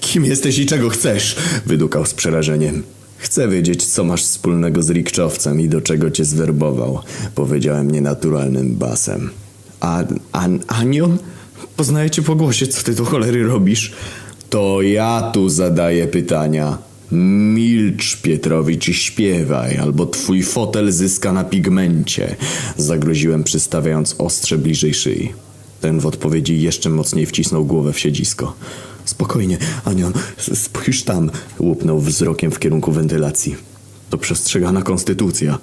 [0.00, 1.36] Kim jesteś i czego chcesz?
[1.66, 2.82] Wydukał z przerażeniem.
[3.18, 6.98] Chcę wiedzieć, co masz wspólnego z rikczowcem i do czego cię zwerbował.
[7.34, 9.30] Powiedziałem nienaturalnym basem.
[9.80, 11.18] A, a, Anion?
[11.76, 13.92] Poznaję cię po głosie, co ty do cholery robisz?
[14.50, 16.78] To ja tu zadaję pytania.
[17.12, 22.36] Milcz, Pietrowicz, i śpiewaj, albo twój fotel zyska na pigmencie.
[22.76, 25.32] Zagroziłem, przystawiając ostrze bliżej szyi.
[25.80, 28.56] Ten w odpowiedzi jeszcze mocniej wcisnął głowę w siedzisko.
[29.04, 30.12] Spokojnie, Anion,
[30.54, 33.56] spójrz tam, łupnął wzrokiem w kierunku wentylacji.
[34.10, 35.58] To przestrzegana konstytucja.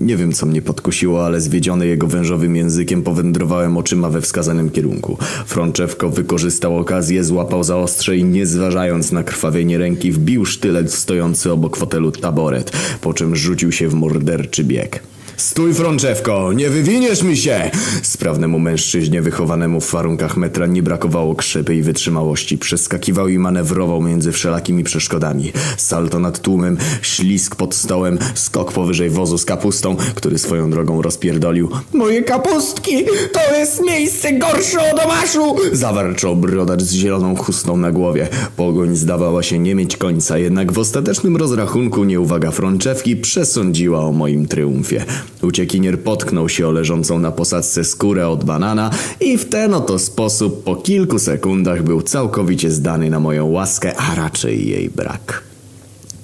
[0.00, 5.18] Nie wiem, co mnie podkusiło, ale zwiedziony jego wężowym językiem powędrowałem oczyma we wskazanym kierunku.
[5.46, 11.52] Frączewko wykorzystał okazję, złapał za ostrze i nie zważając na krwawienie ręki, wbił sztylet stojący
[11.52, 15.02] obok fotelu taboret, po czym rzucił się w morderczy bieg.
[15.40, 17.70] Stój, Frączewko, nie wywiniesz mi się!
[18.02, 22.58] Sprawnemu mężczyźnie wychowanemu w warunkach metra nie brakowało krzepy i wytrzymałości.
[22.58, 25.52] Przeskakiwał i manewrował między wszelakimi przeszkodami.
[25.76, 31.70] Salto nad tłumem, ślisk pod stołem, skok powyżej wozu z kapustą, który swoją drogą rozpierdolił.
[31.94, 33.04] Moje kapustki!
[33.32, 35.56] To jest miejsce gorsze od omaszu!
[35.72, 38.28] Zawarczał brodacz z zieloną chustą na głowie.
[38.56, 44.48] Pogoń zdawała się nie mieć końca, jednak w ostatecznym rozrachunku nieuwaga Frączewki przesądziła o moim
[44.48, 45.04] triumfie.
[45.42, 48.90] Uciekinier potknął się o leżącą na posadzce skórę od banana
[49.20, 54.14] i w ten oto sposób po kilku sekundach był całkowicie zdany na moją łaskę, a
[54.14, 55.42] raczej jej brak.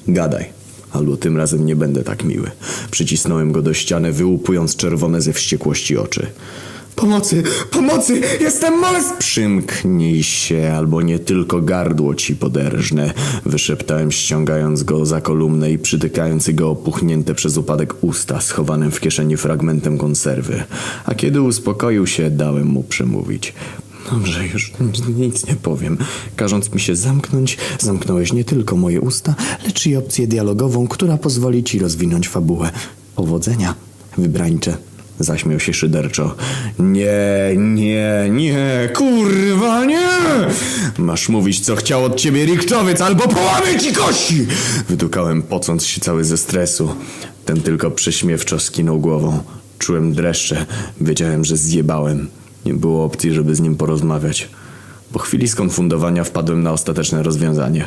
[0.08, 0.56] Gadaj.
[0.92, 2.50] Albo tym razem nie będę tak miły.
[2.90, 6.26] Przycisnąłem go do ściany, wyłupując czerwone ze wściekłości oczy.
[6.96, 7.42] Pomocy!
[7.70, 8.20] Pomocy!
[8.40, 9.16] Jestem molest!
[9.16, 13.12] Przymknij się, albo nie tylko gardło ci poderżnę.
[13.46, 19.36] Wyszeptałem, ściągając go za kolumnę i przytykając jego opuchnięte przez upadek usta, schowanym w kieszeni
[19.36, 20.64] fragmentem konserwy.
[21.04, 23.54] A kiedy uspokoił się, dałem mu przemówić.
[24.10, 24.72] Dobrze, już
[25.18, 25.98] nic nie powiem.
[26.36, 29.34] Każąc mi się zamknąć, zamknąłeś nie tylko moje usta,
[29.66, 32.70] lecz i opcję dialogową, która pozwoli ci rozwinąć fabułę.
[33.16, 33.74] Powodzenia,
[34.18, 34.76] wybrańcze.
[35.20, 36.34] Zaśmiał się szyderczo.
[36.78, 40.08] Nie, nie, nie, kurwa, nie!
[40.98, 44.46] Masz mówić, co chciał od ciebie Rikczowiec, albo połamię ci kości!
[44.88, 46.94] Wydukałem, pocąc się cały ze stresu.
[47.44, 49.42] Ten tylko prześmiewczo skinął głową.
[49.78, 50.66] Czułem dreszcze.
[51.00, 52.28] Wiedziałem, że zjebałem.
[52.64, 54.48] Nie było opcji, żeby z nim porozmawiać.
[55.12, 57.86] Po chwili skonfundowania wpadłem na ostateczne rozwiązanie.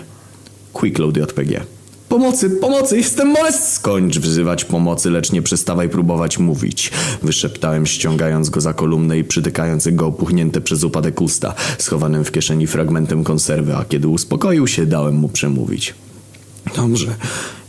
[0.73, 1.61] Quick JPG.
[2.09, 3.73] Pomocy, pomocy, jestem molest!
[3.73, 6.91] Skończ wzywać pomocy, lecz nie przestawaj próbować mówić.
[7.23, 12.67] Wyszeptałem, ściągając go za kolumnę i przytykając jego opuchnięte przez upadek usta, schowanym w kieszeni
[12.67, 15.93] fragmentem konserwy, a kiedy uspokoił się, dałem mu przemówić.
[16.75, 17.15] Dobrze,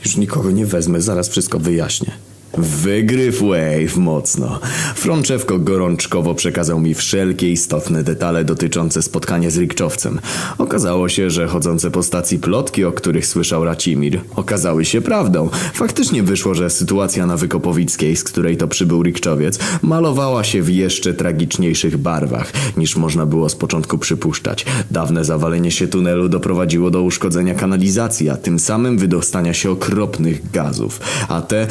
[0.04, 2.29] już nikogo nie wezmę, zaraz wszystko wyjaśnię.
[2.58, 4.60] Wygryw Wave mocno.
[4.94, 10.20] Frączewko gorączkowo przekazał mi wszelkie istotne detale dotyczące spotkania z Rikczowcem.
[10.58, 15.48] Okazało się, że chodzące po stacji plotki, o których słyszał Racimir, okazały się prawdą.
[15.74, 21.14] Faktycznie wyszło, że sytuacja na Wykopowickiej, z której to przybył Rikczowiec, malowała się w jeszcze
[21.14, 24.66] tragiczniejszych barwach, niż można było z początku przypuszczać.
[24.90, 31.00] Dawne zawalenie się tunelu doprowadziło do uszkodzenia kanalizacji, a tym samym wydostania się okropnych gazów.
[31.28, 31.66] A te,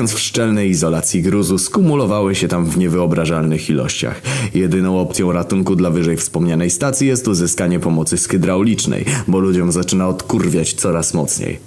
[0.00, 4.22] przebywając w szczelnej izolacji gruzu, skumulowały się tam w niewyobrażalnych ilościach.
[4.54, 10.08] Jedyną opcją ratunku dla wyżej wspomnianej stacji jest uzyskanie pomocy z hydraulicznej, bo ludziom zaczyna
[10.08, 11.58] odkurwiać coraz mocniej.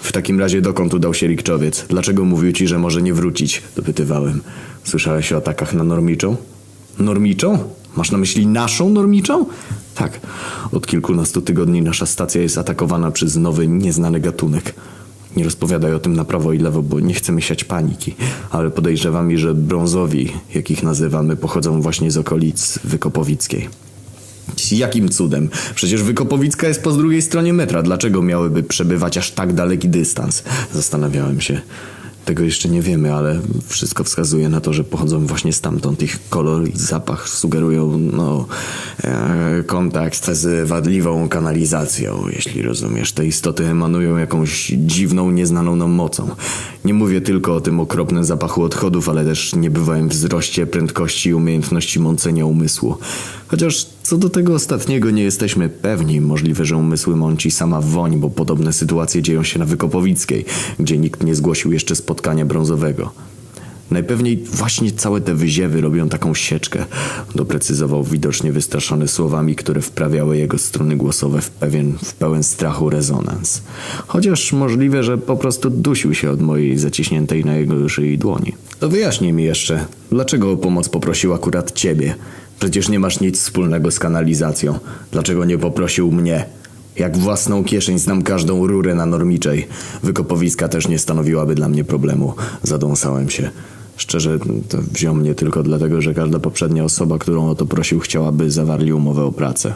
[0.00, 1.84] W takim razie dokąd udał się Rikczowiec?
[1.88, 3.62] Dlaczego mówił ci, że może nie wrócić?
[3.76, 4.40] Dopytywałem.
[4.84, 6.36] Słyszałeś o atakach na Normiczą?
[6.98, 7.58] Normiczą?
[7.96, 9.46] Masz na myśli naszą Normiczą?
[9.94, 10.20] Tak.
[10.72, 14.74] Od kilkunastu tygodni nasza stacja jest atakowana przez nowy, nieznany gatunek.
[15.36, 18.14] Nie rozpowiadaj o tym na prawo i lewo, bo nie chcemy siać paniki,
[18.50, 23.68] ale podejrzewam, że brązowi, jakich nazywamy, pochodzą właśnie z okolic Wykopowickiej.
[24.72, 25.48] Jakim cudem?
[25.74, 27.82] Przecież Wykopowicka jest po drugiej stronie metra.
[27.82, 30.42] Dlaczego miałyby przebywać aż tak daleki dystans?
[30.72, 31.60] Zastanawiałem się.
[32.24, 36.02] Tego jeszcze nie wiemy, ale wszystko wskazuje na to, że pochodzą właśnie stamtąd.
[36.02, 38.46] Ich kolor i zapach sugerują, no,
[39.04, 43.12] e, kontakt z wadliwą kanalizacją, jeśli rozumiesz.
[43.12, 46.28] Te istoty emanują jakąś dziwną, nieznaną nam mocą.
[46.84, 52.00] Nie mówię tylko o tym okropnym zapachu odchodów, ale też niebywałym wzroście prędkości i umiejętności
[52.00, 52.96] mącenia umysłu.
[53.48, 58.30] Chociaż co do tego ostatniego nie jesteśmy pewni, możliwe, że umysły mąci sama woń, bo
[58.30, 60.44] podobne sytuacje dzieją się na Wykopowickiej,
[60.80, 62.11] gdzie nikt nie zgłosił jeszcze spotkania
[62.44, 63.12] brązowego.
[63.90, 66.84] Najpewniej właśnie całe te wyziewy robią taką sieczkę,
[67.34, 73.62] doprecyzował widocznie wystraszony słowami, które wprawiały jego struny głosowe w pewien, w pełen strachu rezonans.
[74.06, 78.54] Chociaż możliwe, że po prostu dusił się od mojej zaciśniętej na jego szyi dłoni.
[78.80, 82.14] To wyjaśnij mi jeszcze, dlaczego o pomoc poprosił akurat ciebie?
[82.58, 84.78] Przecież nie masz nic wspólnego z kanalizacją.
[85.12, 86.44] Dlaczego nie poprosił mnie?
[86.96, 89.68] Jak własną kieszeń znam każdą rurę na normiczej.
[90.02, 92.34] Wykopowiska też nie stanowiłaby dla mnie problemu.
[92.62, 93.50] Zadąsałem się.
[93.96, 98.50] Szczerze, to wziął mnie tylko dlatego, że każda poprzednia osoba, którą o to prosił, chciałaby
[98.50, 99.74] zawarli umowę o pracę.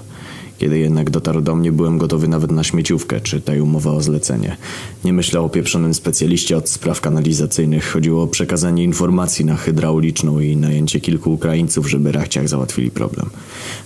[0.58, 4.56] Kiedy jednak dotarł do mnie, byłem gotowy nawet na śmieciówkę, czy tej umowę o zlecenie.
[5.04, 7.90] Nie myślał o pieprzonym specjaliście od spraw kanalizacyjnych.
[7.90, 13.30] Chodziło o przekazanie informacji na hydrauliczną i najęcie kilku Ukraińców, żeby rachciach załatwili problem.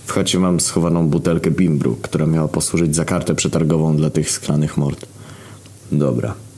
[0.05, 4.77] W chacie mam schowaną butelkę bimbru, która miała posłużyć za kartę przetargową dla tych skranych
[4.77, 5.05] mord.
[5.91, 6.50] Dobra.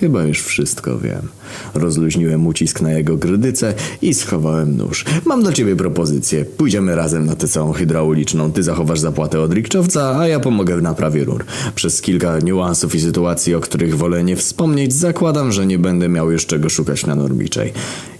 [0.00, 1.28] Chyba już wszystko wiem.
[1.74, 5.04] Rozluźniłem ucisk na jego grydyce i schowałem nóż.
[5.24, 6.44] Mam do ciebie propozycję.
[6.44, 8.52] Pójdziemy razem na tę całą hydrauliczną.
[8.52, 11.44] Ty zachowasz zapłatę od rikczowca, a ja pomogę w naprawie rur.
[11.74, 16.30] Przez kilka niuansów i sytuacji, o których wolę nie wspomnieć, zakładam, że nie będę miał
[16.30, 17.72] już czego szukać na Norbiczej.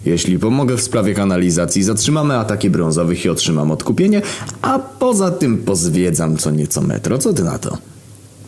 [0.05, 4.23] Jeśli pomogę w sprawie kanalizacji, zatrzymamy ataki brązowych i otrzymam odkupienie,
[4.63, 7.19] a poza tym pozwiedzam co nieco metro.
[7.19, 7.90] Co ty na to?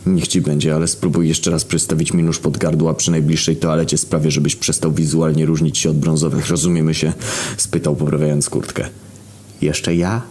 [0.05, 3.55] Niech ci będzie, ale spróbuj jeszcze raz przystawić mi nóż pod gardło, a przy najbliższej
[3.55, 6.49] toalecie sprawię, żebyś przestał wizualnie różnić się od brązowych.
[6.49, 7.13] Rozumiemy się?
[7.57, 8.89] Spytał, poprawiając kurtkę.
[9.61, 10.21] Jeszcze ja?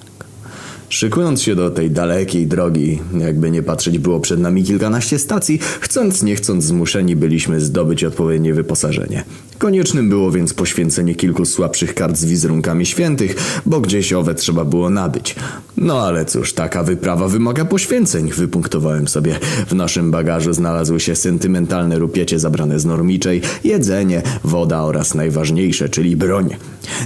[0.93, 6.23] Szykując się do tej dalekiej drogi, jakby nie patrzeć było przed nami kilkanaście stacji, chcąc
[6.23, 9.25] nie chcąc zmuszeni byliśmy zdobyć odpowiednie wyposażenie.
[9.59, 14.91] Koniecznym było więc poświęcenie kilku słabszych kart z wizerunkami świętych, bo gdzieś owe trzeba było
[14.91, 15.35] nabyć.
[15.77, 19.39] No ale cóż, taka wyprawa wymaga poświęceń, wypunktowałem sobie.
[19.67, 26.17] W naszym bagażu znalazły się sentymentalne rupiecie zabrane z normiczej, jedzenie, woda oraz najważniejsze, czyli
[26.17, 26.57] broń.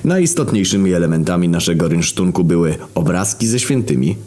[0.04, 3.75] Najistotniejszymi elementami naszego rynsztunku były obrazki ze świętymi,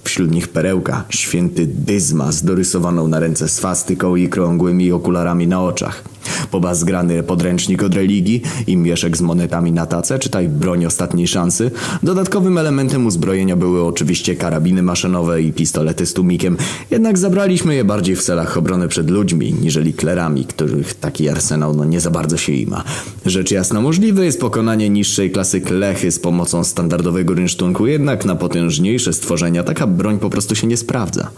[0.03, 6.03] wśród nich perełka, święty Dyzma z dorysowaną na ręce swastyką i krągłymi okularami na oczach.
[6.51, 11.71] Pobazgrany podręcznik od religii i mieszek z monetami na tacę, czytaj broń ostatniej szansy.
[12.03, 16.57] Dodatkowym elementem uzbrojenia były oczywiście karabiny maszynowe i pistolety z tłumikiem,
[16.91, 21.85] jednak zabraliśmy je bardziej w celach obrony przed ludźmi, niżeli klerami, których taki arsenał no
[21.85, 22.83] nie za bardzo się ima.
[23.25, 29.13] Rzecz jasna możliwe jest pokonanie niższej klasy klechy z pomocą standardowego rynsztunku, jednak na potężniejsze
[29.13, 31.29] stworzenia taka broń po prostu się nie sprawdza.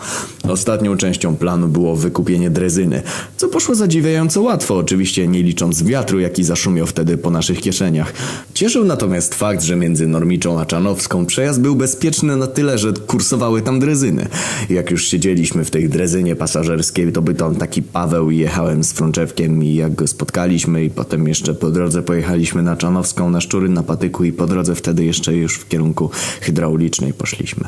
[0.49, 3.01] Ostatnią częścią planu było wykupienie drezyny,
[3.37, 8.13] co poszło zadziwiająco łatwo, oczywiście nie licząc wiatru, jaki zaszumiał wtedy po naszych kieszeniach.
[8.53, 13.61] Cieszył natomiast fakt, że między Normiczą a Czanowską przejazd był bezpieczny na tyle, że kursowały
[13.61, 14.27] tam drezyny.
[14.69, 18.91] Jak już siedzieliśmy w tej drezynie pasażerskiej, to by tam taki Paweł i jechałem z
[18.91, 23.69] Frączewkiem i jak go spotkaliśmy i potem jeszcze po drodze pojechaliśmy na Czanowską na szczury
[23.69, 26.09] na patyku i po drodze wtedy jeszcze już w kierunku
[26.41, 27.63] hydraulicznej poszliśmy.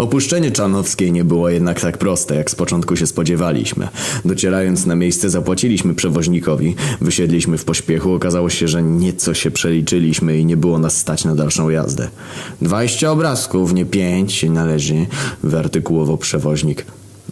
[0.00, 3.88] Opuszczenie Czanowskiej nie było jednak tak proste, jak z początku się spodziewaliśmy.
[4.24, 10.44] Docierając na miejsce zapłaciliśmy przewoźnikowi, wysiedliśmy w pośpiechu, okazało się, że nieco się przeliczyliśmy i
[10.44, 12.08] nie było nas stać na dalszą jazdę.
[12.62, 15.06] Dwadzieścia obrazków, nie pięć, należy,
[15.42, 16.84] wyartykułował przewoźnik.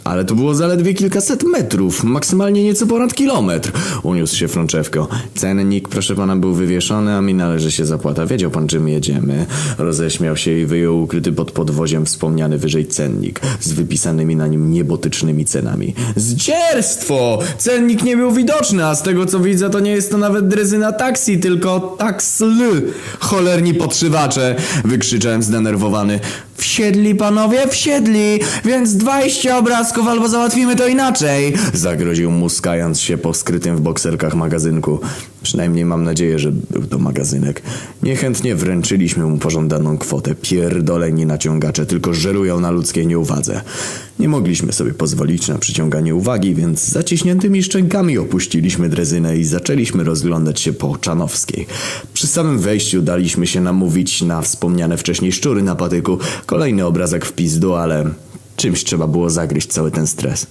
[0.05, 3.73] Ale to było zaledwie kilkaset metrów, maksymalnie nieco ponad kilometr.
[4.03, 5.09] Uniósł się Frączewko.
[5.35, 8.27] Cennik, proszę pana, był wywieszony, a mi należy się zapłata.
[8.27, 9.47] Wiedział pan, czym jedziemy.
[9.79, 15.45] Roześmiał się i wyjął ukryty pod podwoziem wspomniany wyżej cennik z wypisanymi na nim niebotycznymi
[15.45, 15.95] cenami.
[16.17, 17.39] Zdzierstwo!
[17.59, 20.93] Cennik nie był widoczny, a z tego co widzę, to nie jest to nawet drezyna
[20.93, 22.83] taksi, tylko taksl.
[23.19, 24.57] Cholerni podszywacze!
[24.85, 26.21] Wykrzyczałem zdenerwowany.
[26.59, 31.55] Wsiedli panowie, wsiedli, więc dwadzieścia obrazków albo załatwimy to inaczej.
[31.73, 35.01] Zagroził muskając się po skrytym w bokserkach magazynku.
[35.49, 37.63] Przynajmniej mam nadzieję, że był to magazynek.
[38.03, 40.35] Niechętnie wręczyliśmy mu pożądaną kwotę.
[40.35, 43.61] Pierdoleni naciągacze tylko żerują na ludzkiej nieuwadze.
[44.19, 50.61] Nie mogliśmy sobie pozwolić na przyciąganie uwagi, więc zaciśniętymi szczękami opuściliśmy drezynę i zaczęliśmy rozglądać
[50.61, 51.67] się po Czanowskiej.
[52.13, 56.19] Przy samym wejściu daliśmy się namówić na wspomniane wcześniej szczury na patyku.
[56.47, 58.11] Kolejny obrazek w pizdu, ale
[58.57, 60.47] czymś trzeba było zagryźć cały ten stres.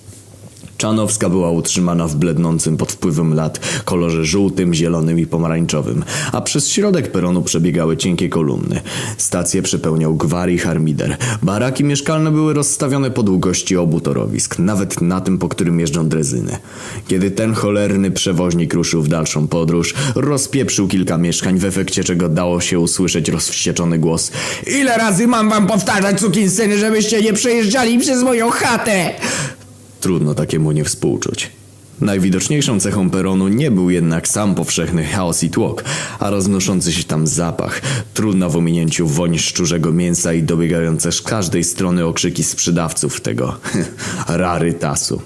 [0.78, 6.70] Czanowska była utrzymana w blednącym pod wpływem lat kolorze żółtym, zielonym i pomarańczowym, a przez
[6.70, 8.82] środek peronu przebiegały cienkie kolumny.
[9.18, 11.18] Stację przepełniał gwar i harmider.
[11.44, 16.58] Baraki mieszkalne były rozstawione po długości obu torowisk, nawet na tym, po którym jeżdżą drezyny.
[17.08, 22.62] Kiedy ten cholerny przewoźnik ruszył w dalszą podróż, rozpieprzył kilka mieszkań, w efekcie czego dało
[22.62, 24.32] się usłyszeć rozwścieczony głos
[24.68, 29.14] Ile razy mam wam powtarzać, sukinsyny, żebyście nie przejeżdżali przez moją chatę?
[30.02, 31.52] Trudno takiemu nie współczuć.
[32.02, 35.84] Najwidoczniejszą cechą peronu nie był jednak sam powszechny chaos i tłok,
[36.20, 37.82] a roznoszący się tam zapach,
[38.14, 43.58] trudna w ominięciu woń szczurzego mięsa i dobiegające z każdej strony okrzyki sprzedawców tego
[44.28, 45.22] rarytasu.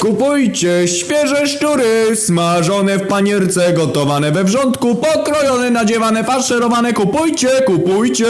[0.00, 8.26] Kupujcie świeże szczury, smażone w panierce, gotowane we wrzątku, pokrojone, nadziewane, faszerowane, kupujcie, kupujcie!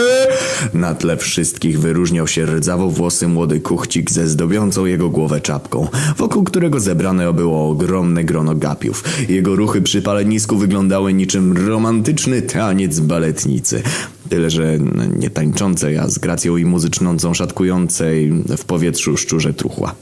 [0.74, 6.44] Na tle wszystkich wyróżniał się rdzawo włosy młody kuchcik ze zdobiącą jego głowę czapką, wokół
[6.44, 9.04] którego zebrane było ogromne grono gapiów.
[9.28, 13.82] Jego ruchy przy palenisku wyglądały niczym romantyczny taniec baletnicy.
[14.28, 14.78] Tyle, że
[15.16, 19.94] nie tańczącej, a z gracją i muzycznącą szatkującej w powietrzu szczurze truchła.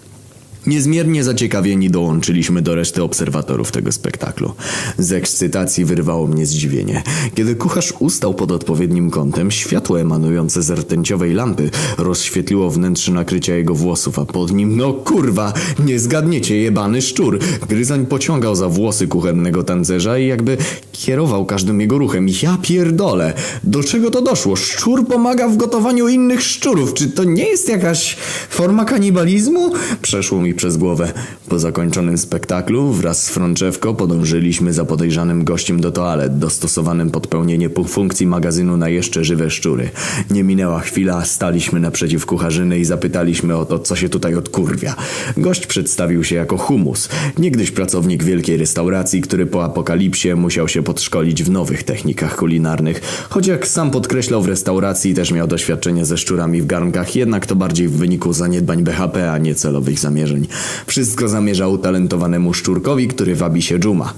[0.67, 4.53] Niezmiernie zaciekawieni dołączyliśmy do reszty obserwatorów tego spektaklu.
[4.99, 7.03] Z ekscytacji wyrwało mnie zdziwienie.
[7.35, 13.75] Kiedy kucharz ustał pod odpowiednim kątem, światło emanujące z rtęciowej lampy rozświetliło wnętrze nakrycia jego
[13.75, 15.53] włosów, a pod nim, no kurwa,
[15.85, 17.39] nie zgadniecie, jebany szczur.
[17.69, 20.57] Gryzań pociągał za włosy kuchennego tancerza i jakby
[20.93, 22.27] kierował każdym jego ruchem.
[22.43, 23.33] Ja pierdolę!
[23.65, 24.57] Do czego to doszło?
[24.57, 26.95] Szczur pomaga w gotowaniu innych szczurów.
[26.95, 28.17] Czy to nie jest jakaś
[28.51, 29.73] forma kanibalizmu?
[30.03, 31.13] Przeszło mi przez głowę.
[31.49, 37.71] Po zakończonym spektaklu wraz z Frączewko podążyliśmy za podejrzanym gościem do toalet, dostosowanym pod pełnienie
[37.89, 39.91] funkcji magazynu na jeszcze żywe szczury.
[40.31, 44.95] Nie minęła chwila, staliśmy naprzeciw kucharzyny i zapytaliśmy o to, co się tutaj odkurwia.
[45.37, 51.43] Gość przedstawił się jako humus, niegdyś pracownik wielkiej restauracji, który po apokalipsie musiał się podszkolić
[51.43, 53.27] w nowych technikach kulinarnych.
[53.31, 57.57] Choć jak sam podkreślał w restauracji też miał doświadczenie ze szczurami w garnkach, jednak to
[57.57, 60.46] bardziej w wyniku zaniedbań BHP, a nie celowych zamierzeń.
[60.87, 64.15] Wszystko zamierza utalentowanemu szczurkowi, który wabi się dżuma.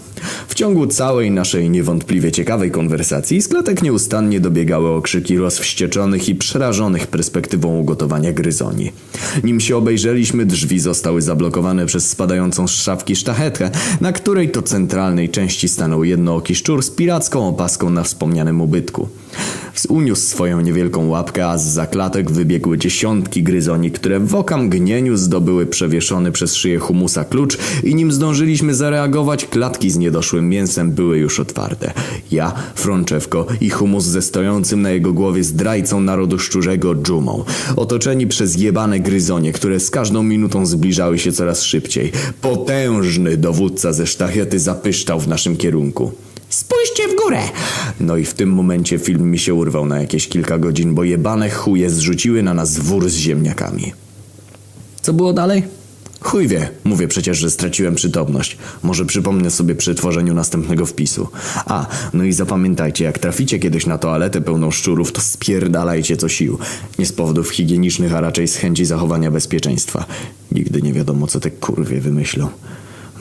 [0.49, 7.07] W ciągu całej naszej niewątpliwie ciekawej konwersacji z klatek nieustannie dobiegały okrzyki rozwścieczonych i przerażonych
[7.07, 8.93] perspektywą ugotowania gryzoni.
[9.45, 13.71] Nim się obejrzeliśmy, drzwi zostały zablokowane przez spadającą z szafki sztachetę,
[14.01, 19.09] na której to centralnej części stanął jednooki szczur z piracką opaską na wspomnianym ubytku.
[19.89, 25.67] Uniósł swoją niewielką łapkę, a z zaklatek wybiegły dziesiątki gryzoni, które w okamgnieniu zdobyły
[26.09, 31.41] przewieszony przez szyję humusa klucz i nim zdążyliśmy zareagować, klatki z niedoszłym mięsem były już
[31.41, 31.93] otwarte.
[32.33, 37.45] Ja, Frączewko i humus ze stojącym na jego głowie zdrajcą narodu szczurzego dżumą.
[37.77, 42.13] Otoczeni przez jebane gryzonie, które z każdą minutą zbliżały się coraz szybciej.
[42.41, 46.13] Potężny dowódca ze sztachety zapyszczał w naszym kierunku.
[46.49, 47.41] Spójrzcie w górę!
[48.01, 51.51] No i w tym momencie film mi się urwał na jakieś kilka godzin, bo jebane
[51.51, 53.93] chuje zrzuciły na nas wór z ziemniakami.
[55.03, 55.78] Co było dalej?
[56.21, 58.59] Chuj wie, mówię przecież, że straciłem przytomność.
[58.83, 61.29] Może przypomnę sobie przy tworzeniu następnego wpisu.
[61.67, 66.59] A, no i zapamiętajcie, jak traficie kiedyś na toaletę pełną szczurów, to spierdalajcie co sił.
[66.99, 70.05] Nie z powodów higienicznych, a raczej z chęci zachowania bezpieczeństwa.
[70.53, 72.49] Nigdy nie wiadomo, co te kurwie wymyślą.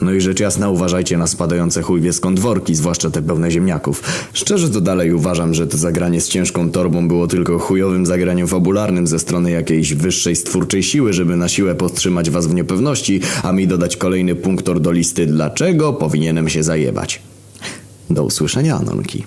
[0.00, 4.02] No i rzecz jasna uważajcie na spadające chujwie skąd worki, zwłaszcza te pełne ziemniaków.
[4.32, 9.06] Szczerze to dalej uważam, że to zagranie z ciężką torbą było tylko chujowym zagraniem fabularnym
[9.06, 13.66] ze strony jakiejś wyższej stwórczej siły, żeby na siłę podtrzymać was w niepewności, a mi
[13.66, 17.22] dodać kolejny punktor do listy dlaczego powinienem się zajebać.
[18.10, 19.24] Do usłyszenia, Anonki.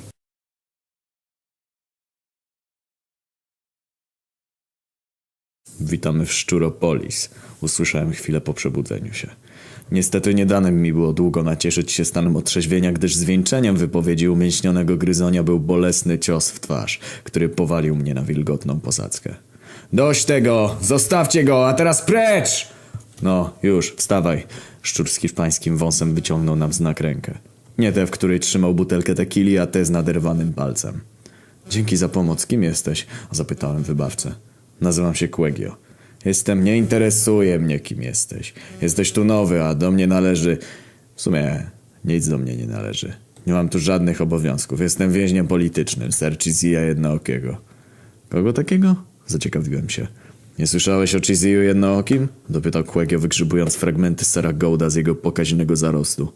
[5.80, 7.30] Witamy w Szczuropolis.
[7.62, 9.28] Usłyszałem chwilę po przebudzeniu się.
[9.92, 15.44] Niestety nie dane mi było długo nacieszyć się stanem otrzeźwienia, gdyż zwieńczeniem wypowiedzi umięśnionego gryzonia
[15.44, 19.36] był bolesny cios w twarz, który powalił mnie na wilgotną posadzkę.
[19.94, 20.76] Dość tego!
[20.82, 22.68] Zostawcie go, a teraz precz!
[23.22, 24.44] No, już, wstawaj.
[24.82, 27.38] Szczur z hiszpańskim wąsem wyciągnął nam znak rękę.
[27.78, 31.02] Nie tę, w której trzymał butelkę tequili, a tę z naderwanym palcem.
[31.70, 32.46] Dzięki za pomoc.
[32.46, 33.08] Kim jesteś?
[33.32, 34.36] Zapytałem wybawcę.
[34.82, 35.76] Nazywam się Quegio.
[36.26, 38.54] Jestem, nie interesuje mnie kim jesteś.
[38.82, 40.58] Jesteś tu nowy, a do mnie należy...
[41.16, 41.64] W sumie
[42.06, 43.14] nic do mnie nie należy.
[43.48, 44.82] Nie mam tu żadnych obowiązków.
[44.82, 47.58] Jestem więźniem politycznym, ser Chizia Jednookiego.
[48.30, 48.96] Kogo takiego?
[49.28, 50.08] Zaciekawiłem się.
[50.60, 52.28] Nie słyszałeś o Chiziu Jednookim?
[52.50, 56.34] Dopytał Quegio, wygrzybując fragmenty sera Golda z jego pokaźnego zarostu.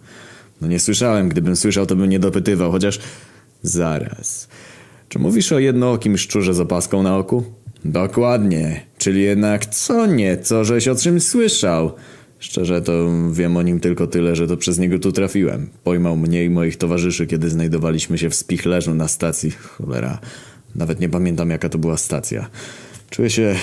[0.62, 1.30] No nie słyszałem.
[1.30, 3.00] Gdybym słyszał, to bym nie dopytywał, chociaż...
[3.64, 4.48] Zaraz.
[5.10, 7.44] Czy mówisz o jednookim szczurze z opaską na oku?
[7.86, 8.82] Dokładnie.
[9.06, 11.92] Czyli jednak co nieco, żeś o czymś słyszał.
[12.40, 15.70] Szczerze to wiem o nim tylko tyle, że to przez niego tu trafiłem.
[15.84, 19.52] Pojmał mnie i moich towarzyszy, kiedy znajdowaliśmy się w Spichlerzu na stacji.
[19.52, 20.20] Cholera,
[20.76, 22.50] nawet nie pamiętam jaka to była stacja.
[23.10, 23.56] Czuję się...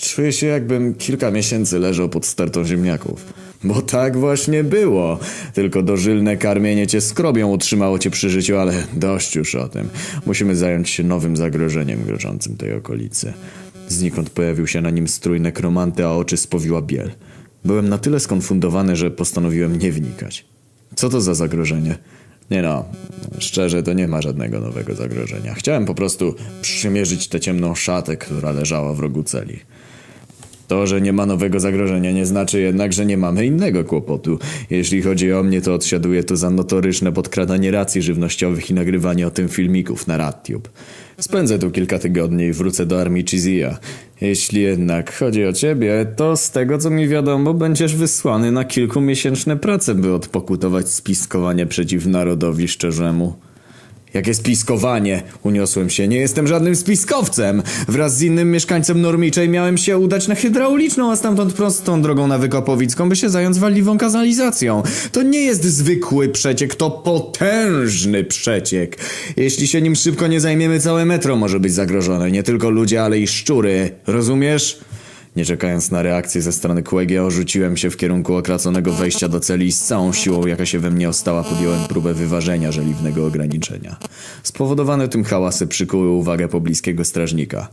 [0.00, 3.32] Czuję się jakbym kilka miesięcy leżał pod stertą ziemniaków.
[3.64, 5.18] Bo tak właśnie było.
[5.52, 9.88] Tylko dożylne karmienie cię skrobią utrzymało cię przy życiu, ale dość już o tym.
[10.26, 13.32] Musimy zająć się nowym zagrożeniem grożącym tej okolicy.
[13.88, 17.10] Znikąd pojawił się na nim strój nekromanty, a oczy spowiła biel.
[17.64, 20.44] Byłem na tyle skonfundowany, że postanowiłem nie wnikać.
[20.94, 21.98] Co to za zagrożenie?
[22.50, 22.84] Nie no,
[23.38, 25.54] szczerze to nie ma żadnego nowego zagrożenia.
[25.54, 29.60] Chciałem po prostu przymierzyć tę ciemną szatę, która leżała w rogu celi.
[30.68, 34.38] To, że nie ma nowego zagrożenia nie znaczy jednak, że nie mamy innego kłopotu.
[34.70, 39.30] Jeśli chodzi o mnie, to odsiaduję to za notoryczne podkradanie racji żywnościowych i nagrywanie o
[39.30, 40.68] tym filmików na RadTube.
[41.18, 43.78] Spędzę tu kilka tygodni i wrócę do armii Chizia.
[44.20, 49.56] Jeśli jednak chodzi o ciebie, to z tego co mi wiadomo, będziesz wysłany na kilkumiesięczne
[49.56, 53.36] prace, by odpokutować spiskowanie przeciw narodowi szczerzemu.
[54.14, 55.22] Jakie spiskowanie?
[55.42, 56.08] Uniosłem się.
[56.08, 57.62] Nie jestem żadnym spiskowcem.
[57.88, 62.38] Wraz z innym mieszkańcem Normiczej miałem się udać na hydrauliczną, a stamtąd prostą drogą na
[62.38, 64.82] Wykopowicką, by się zająć waliwą kanalizacją.
[65.12, 68.98] To nie jest zwykły przeciek, to potężny przeciek.
[69.36, 72.30] Jeśli się nim szybko nie zajmiemy, całe metro może być zagrożone.
[72.30, 73.90] Nie tylko ludzie, ale i szczury.
[74.06, 74.78] Rozumiesz?
[75.36, 79.66] Nie czekając na reakcję ze strony Quegia, rzuciłem się w kierunku okraconego wejścia do celi
[79.66, 83.96] i z całą siłą, jaka się we mnie ostała, podjąłem próbę wyważenia żeliwnego ograniczenia.
[84.42, 87.68] Spowodowane tym hałasy przykuły uwagę pobliskiego strażnika.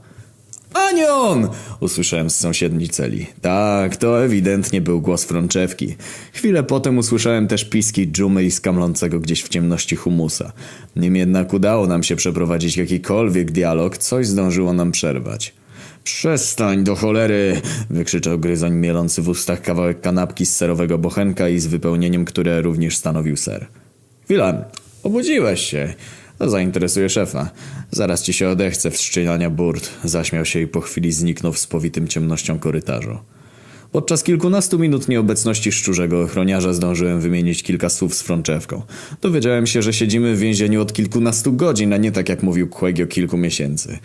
[0.74, 1.50] Anion!
[1.80, 3.28] Usłyszałem z sąsiedniej celi.
[3.42, 5.96] Tak, to ewidentnie był głos Frączewki.
[6.34, 10.52] Chwilę potem usłyszałem też piski dżumy i skamlącego gdzieś w ciemności humusa.
[10.96, 15.61] Nim jednak udało nam się przeprowadzić jakikolwiek dialog, coś zdążyło nam przerwać.
[16.04, 17.62] Przestań do cholery!
[17.90, 22.98] wykrzyczał gryzoń mielący w ustach kawałek kanapki z serowego bochenka i z wypełnieniem, które również
[22.98, 23.68] stanowił ser.
[24.24, 24.66] Chwila,
[25.04, 25.94] obudziłeś się.
[26.38, 27.50] To zainteresuje szefa.
[27.92, 29.90] Zaraz ci się odechce wszczynania burt.
[30.04, 33.18] Zaśmiał się i po chwili zniknął w spowitym ciemnością korytarzu.
[33.92, 38.82] Podczas kilkunastu minut nieobecności szczurzego ochroniarza zdążyłem wymienić kilka słów z Frączewką.
[39.22, 43.08] Dowiedziałem się, że siedzimy w więzieniu od kilkunastu godzin, a nie tak jak mówił Quegio
[43.08, 43.98] kilku miesięcy.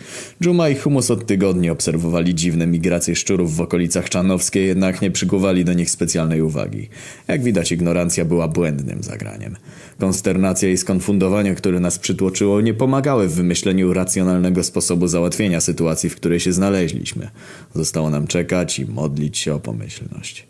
[0.43, 5.65] Dżuma i Humus od tygodni obserwowali dziwne migracje szczurów w okolicach Czanowskiej, jednak nie przykuwali
[5.65, 6.89] do nich specjalnej uwagi.
[7.27, 9.55] Jak widać ignorancja była błędnym zagraniem.
[9.99, 16.15] Konsternacja i skonfundowanie, które nas przytłoczyło, nie pomagały w wymyśleniu racjonalnego sposobu załatwienia sytuacji, w
[16.15, 17.29] której się znaleźliśmy.
[17.75, 20.47] Zostało nam czekać i modlić się o pomyślność.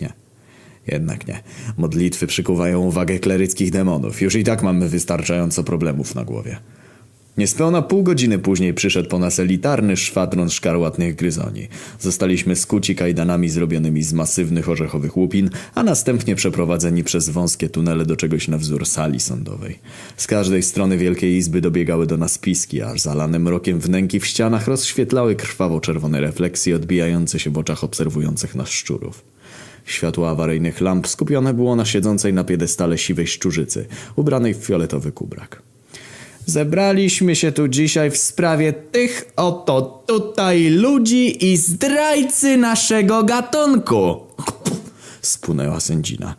[0.00, 0.12] Nie.
[0.86, 1.42] Jednak nie.
[1.76, 4.22] Modlitwy przykuwają uwagę kleryckich demonów.
[4.22, 6.56] Już i tak mamy wystarczająco problemów na głowie.
[7.38, 11.68] Niespełna pół godziny później przyszedł po nas elitarny szwadron szkarłatnych gryzoni.
[12.00, 18.16] Zostaliśmy skuci kajdanami zrobionymi z masywnych orzechowych łupin, a następnie przeprowadzeni przez wąskie tunele do
[18.16, 19.78] czegoś na wzór sali sądowej.
[20.16, 24.68] Z każdej strony wielkiej izby dobiegały do nas piski, aż zalane mrokiem wnęki w ścianach
[24.68, 29.24] rozświetlały krwawo-czerwone refleksje odbijające się w oczach obserwujących nas szczurów.
[29.84, 35.63] Światło awaryjnych lamp skupione było na siedzącej na piedestale siwej szczurzycy, ubranej w fioletowy kubrak.
[36.46, 44.20] Zebraliśmy się tu dzisiaj w sprawie tych oto tutaj ludzi i zdrajcy naszego gatunku.
[45.22, 46.34] Spłynęła sędzina.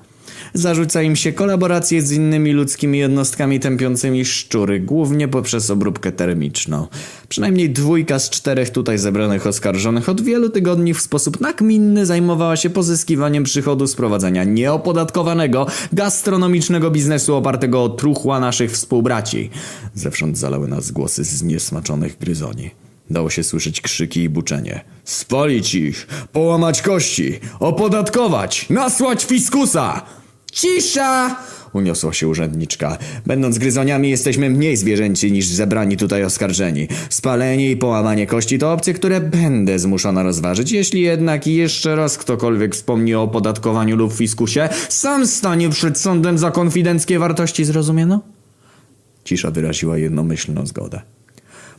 [0.55, 6.87] Zarzuca im się kolaborację z innymi ludzkimi jednostkami tępiącymi szczury, głównie poprzez obróbkę termiczną.
[7.29, 12.69] Przynajmniej dwójka z czterech tutaj zebranych oskarżonych od wielu tygodni w sposób nakminny zajmowała się
[12.69, 19.49] pozyskiwaniem przychodu z prowadzenia nieopodatkowanego, gastronomicznego biznesu opartego o truchła naszych współbraci.
[19.93, 22.71] Zewsząd zalały nas głosy zniesmaczonych gryzoni.
[23.09, 24.81] Dało się słyszeć krzyki i buczenie.
[25.03, 26.07] Spalić ich!
[26.31, 27.39] Połamać kości!
[27.59, 28.65] Opodatkować!
[28.69, 30.01] Nasłać fiskusa!
[30.55, 31.35] Cisza!
[31.73, 32.97] Uniosła się urzędniczka.
[33.25, 36.87] Będąc gryzoniami jesteśmy mniej zwierzęci niż zebrani tutaj oskarżeni.
[37.09, 40.71] Spalenie i połamanie kości to opcje, które będę zmuszona rozważyć.
[40.71, 46.51] Jeśli jednak jeszcze raz ktokolwiek wspomni o opodatkowaniu lub fiskusie, sam stanie przed sądem za
[46.51, 48.21] konfidenckie wartości, zrozumiano?
[49.23, 51.01] Cisza wyraziła jednomyślną zgodę.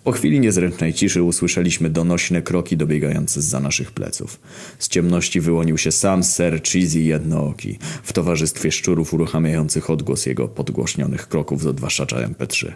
[0.07, 4.41] Po chwili niezręcznej ciszy usłyszeliśmy donośne kroki dobiegające za naszych pleców.
[4.79, 11.29] Z ciemności wyłonił się sam Sir Cheesy Jednooki w towarzystwie szczurów uruchamiających odgłos jego podgłośnionych
[11.29, 12.73] kroków z odwaszacza MP3.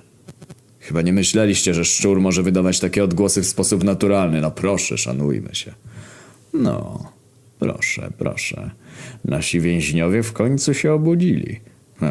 [0.80, 4.40] Chyba nie myśleliście, że szczur może wydawać takie odgłosy w sposób naturalny.
[4.40, 5.74] No proszę, szanujmy się.
[6.52, 7.04] No,
[7.58, 8.70] proszę, proszę.
[9.24, 11.60] Nasi więźniowie w końcu się obudzili.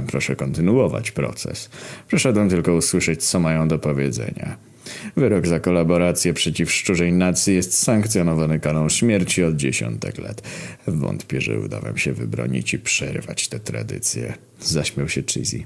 [0.07, 1.69] Proszę kontynuować proces.
[2.07, 4.68] Przyszedłem tylko usłyszeć, co mają do powiedzenia.
[5.17, 10.41] Wyrok za kolaborację przeciw szczurzej nacji jest sankcjonowany karą śmierci od dziesiątek lat.
[10.87, 14.33] Wątpię, że uda wam się wybronić i przerwać tę tradycję.
[14.59, 15.63] Zaśmiał się Cheesy.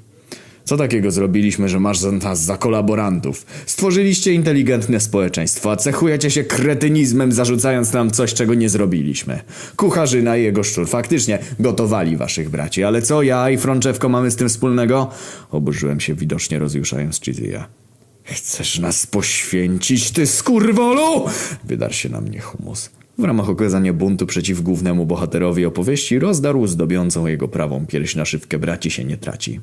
[0.65, 3.45] Co takiego zrobiliśmy, że masz nas za kolaborantów?
[3.65, 9.39] Stworzyliście inteligentne społeczeństwo, a cechujecie się kretynizmem, zarzucając nam coś, czego nie zrobiliśmy.
[9.75, 14.35] Kucharzyna i jego szczur faktycznie gotowali waszych braci, ale co ja i Frączewko mamy z
[14.35, 15.09] tym wspólnego?
[15.51, 17.82] Oburzyłem się widocznie rozjuszając Chizyja.
[18.23, 21.25] Chcesz nas poświęcić, ty skurwolu?
[21.63, 22.89] Wydarł się na mnie humus.
[23.17, 28.59] W ramach okazania buntu przeciw głównemu bohaterowi opowieści rozdarł zdobiącą jego prawą pierś na szywkę
[28.59, 29.59] braci się nie traci.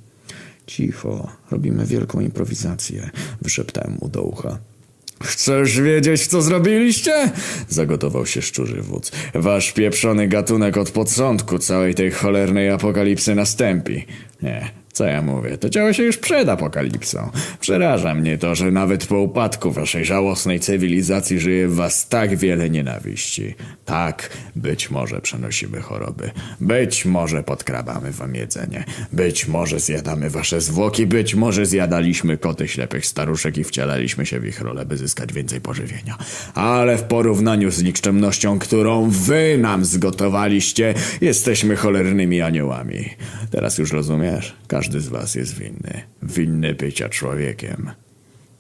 [0.67, 3.11] Cicho, robimy wielką improwizację,
[3.43, 4.59] wyszeptałem mu do ucha.
[5.23, 7.31] Chcesz wiedzieć, co zrobiliście?
[7.69, 9.13] Zagotował się szczurzy wódz.
[9.35, 14.07] Wasz pieprzony gatunek od początku całej tej cholernej apokalipsy następi.
[14.43, 14.71] Nie,
[15.01, 17.31] co ja mówię, to działo się już przed apokalipsą.
[17.61, 22.71] Przeraża mnie to, że nawet po upadku waszej żałosnej cywilizacji żyje w was tak wiele
[22.71, 23.55] nienawiści.
[23.85, 26.31] Tak, być może przenosimy choroby.
[26.61, 28.85] Być może podkrabamy wam jedzenie.
[29.13, 31.07] Być może zjadamy wasze zwłoki.
[31.07, 35.61] Być może zjadaliśmy koty ślepych staruszek i wcielaliśmy się w ich rolę, by zyskać więcej
[35.61, 36.19] pożywienia.
[36.55, 43.11] Ale w porównaniu z nikczemnością, którą wy nam zgotowaliście, jesteśmy cholernymi aniołami.
[43.51, 44.57] Teraz już rozumiesz?
[44.69, 46.03] Każdy z was jest winny.
[46.23, 47.91] Winny bycia człowiekiem.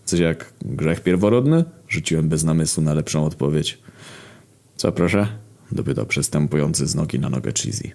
[0.05, 1.65] Coś jak grzech pierworodny?
[1.89, 3.79] Rzuciłem bez namysłu na lepszą odpowiedź.
[4.77, 5.27] Co proszę?
[5.73, 7.91] Dopytał przestępujący z nogi na nogę Cheesy.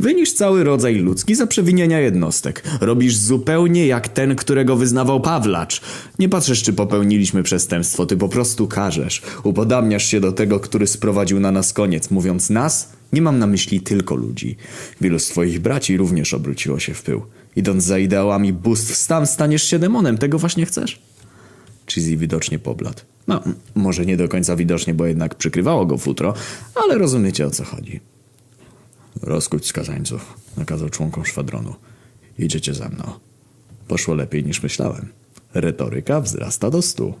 [0.00, 2.62] Wynisz cały rodzaj ludzki za przewinienia jednostek.
[2.80, 5.80] Robisz zupełnie jak ten, którego wyznawał Pawlacz.
[6.18, 9.22] Nie patrzysz, czy popełniliśmy przestępstwo, ty po prostu każesz.
[9.42, 12.10] Upodabniasz się do tego, który sprowadził na nas koniec.
[12.10, 14.56] Mówiąc nas, nie mam na myśli tylko ludzi.
[15.00, 17.22] Wielu z twoich braci również obróciło się w pył.
[17.56, 20.18] Idąc za ideałami bóstw, stan staniesz się demonem.
[20.18, 21.02] Tego właśnie chcesz?
[21.86, 23.00] Cheesy widocznie pobladł.
[23.26, 23.42] No,
[23.74, 26.34] może nie do końca widocznie, bo jednak przykrywało go futro,
[26.74, 28.00] ale rozumiecie o co chodzi.
[29.22, 31.74] Rozkuć skazańców, nakazał członkom szwadronu.
[32.38, 33.04] Idziecie ze mną.
[33.88, 35.08] Poszło lepiej niż myślałem.
[35.54, 37.14] Retoryka wzrasta do stu.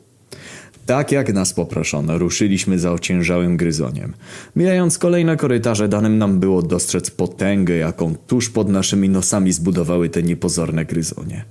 [0.88, 4.14] Tak jak nas poproszono, ruszyliśmy za ociężałym gryzoniem.
[4.56, 10.22] Mijając kolejne korytarze, danym nam było dostrzec potęgę, jaką tuż pod naszymi nosami zbudowały te
[10.22, 11.44] niepozorne gryzonie.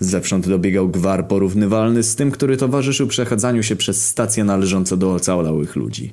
[0.00, 5.76] Zewsząd dobiegał gwar porównywalny z tym, który towarzyszył przechadzaniu się przez stacje należące do ocalałych
[5.76, 6.12] ludzi.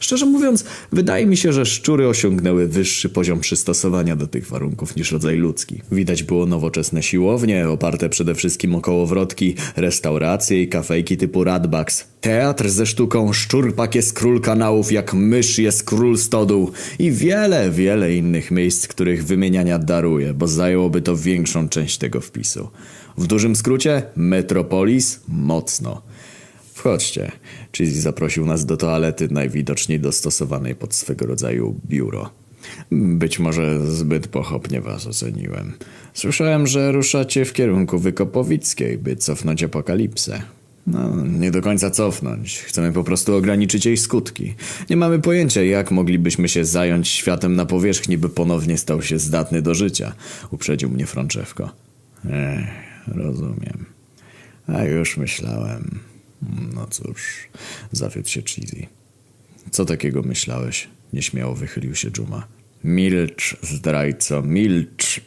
[0.00, 5.12] Szczerze mówiąc, wydaje mi się, że szczury osiągnęły wyższy poziom przystosowania do tych warunków niż
[5.12, 5.82] rodzaj ludzki.
[5.92, 12.04] Widać było nowoczesne siłownie, oparte przede wszystkim o kołowrotki, restauracje i kafejki typu Radbacks.
[12.20, 18.14] Teatr ze sztuką Szczurpak jest król kanałów, jak mysz jest król stodół i wiele, wiele
[18.14, 22.68] innych miejsc, których wymieniania daruję, bo zajęłoby to większą część tego wpisu.
[23.18, 26.02] W dużym skrócie, Metropolis mocno.
[26.80, 27.32] Wchodźcie.
[27.76, 32.30] Cheesy zaprosił nas do toalety, najwidoczniej dostosowanej pod swego rodzaju biuro.
[32.92, 35.72] Być może zbyt pochopnie was oceniłem.
[36.14, 40.42] Słyszałem, że ruszacie w kierunku Wykopowickiej, by cofnąć apokalipsę.
[40.86, 42.58] No, nie do końca cofnąć.
[42.58, 44.54] Chcemy po prostu ograniczyć jej skutki.
[44.90, 49.62] Nie mamy pojęcia, jak moglibyśmy się zająć światem na powierzchni, by ponownie stał się zdatny
[49.62, 50.12] do życia.
[50.50, 51.70] Uprzedził mnie Frączewko.
[52.24, 52.68] Ech,
[53.06, 53.84] rozumiem.
[54.66, 56.09] A już myślałem.
[56.74, 57.48] No cóż,
[57.92, 58.86] zawiódł się Cheesy.
[59.70, 60.88] Co takiego myślałeś?
[61.12, 62.46] Nieśmiało wychylił się Juma.
[62.84, 65.20] Milcz, zdrajco, milcz.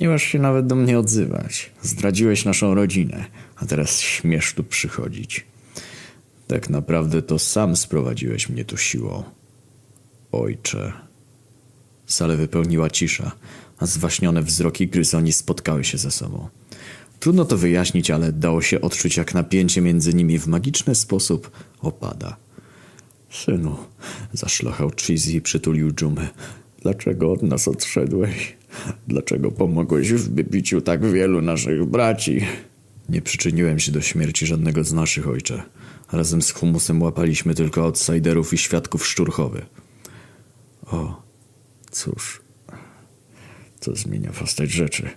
[0.00, 1.70] Nie masz się nawet do mnie odzywać.
[1.82, 3.24] Zdradziłeś naszą rodzinę,
[3.56, 5.46] a teraz śmiesz tu przychodzić.
[6.46, 9.24] Tak naprawdę to sam sprowadziłeś mnie tu siłą.
[10.32, 10.92] Ojcze.
[12.06, 13.32] Salę wypełniła cisza,
[13.78, 16.48] a zwaśnione wzroki gryzoni spotkały się ze sobą.
[17.20, 21.50] Trudno to wyjaśnić, ale dało się odczuć, jak napięcie między nimi w magiczny sposób
[21.80, 22.36] opada.
[23.30, 23.76] Synu,
[24.32, 26.28] zaszlochał Cheesy i przytulił dżumę.
[26.82, 28.56] Dlaczego od nas odszedłeś?
[29.08, 32.40] Dlaczego pomogłeś w wybiciu tak wielu naszych braci?
[33.08, 35.62] Nie przyczyniłem się do śmierci żadnego z naszych, ojcze.
[36.12, 39.66] Razem z humusem łapaliśmy tylko outsiderów i świadków szczurchowy.
[40.86, 41.22] O,
[41.90, 42.40] cóż,
[43.80, 45.10] co zmienia postać rzeczy.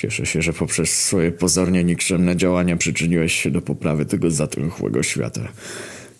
[0.00, 5.48] Cieszę się, że poprzez swoje pozornie nikczemne działania przyczyniłeś się do poprawy tego zatęchłego świata.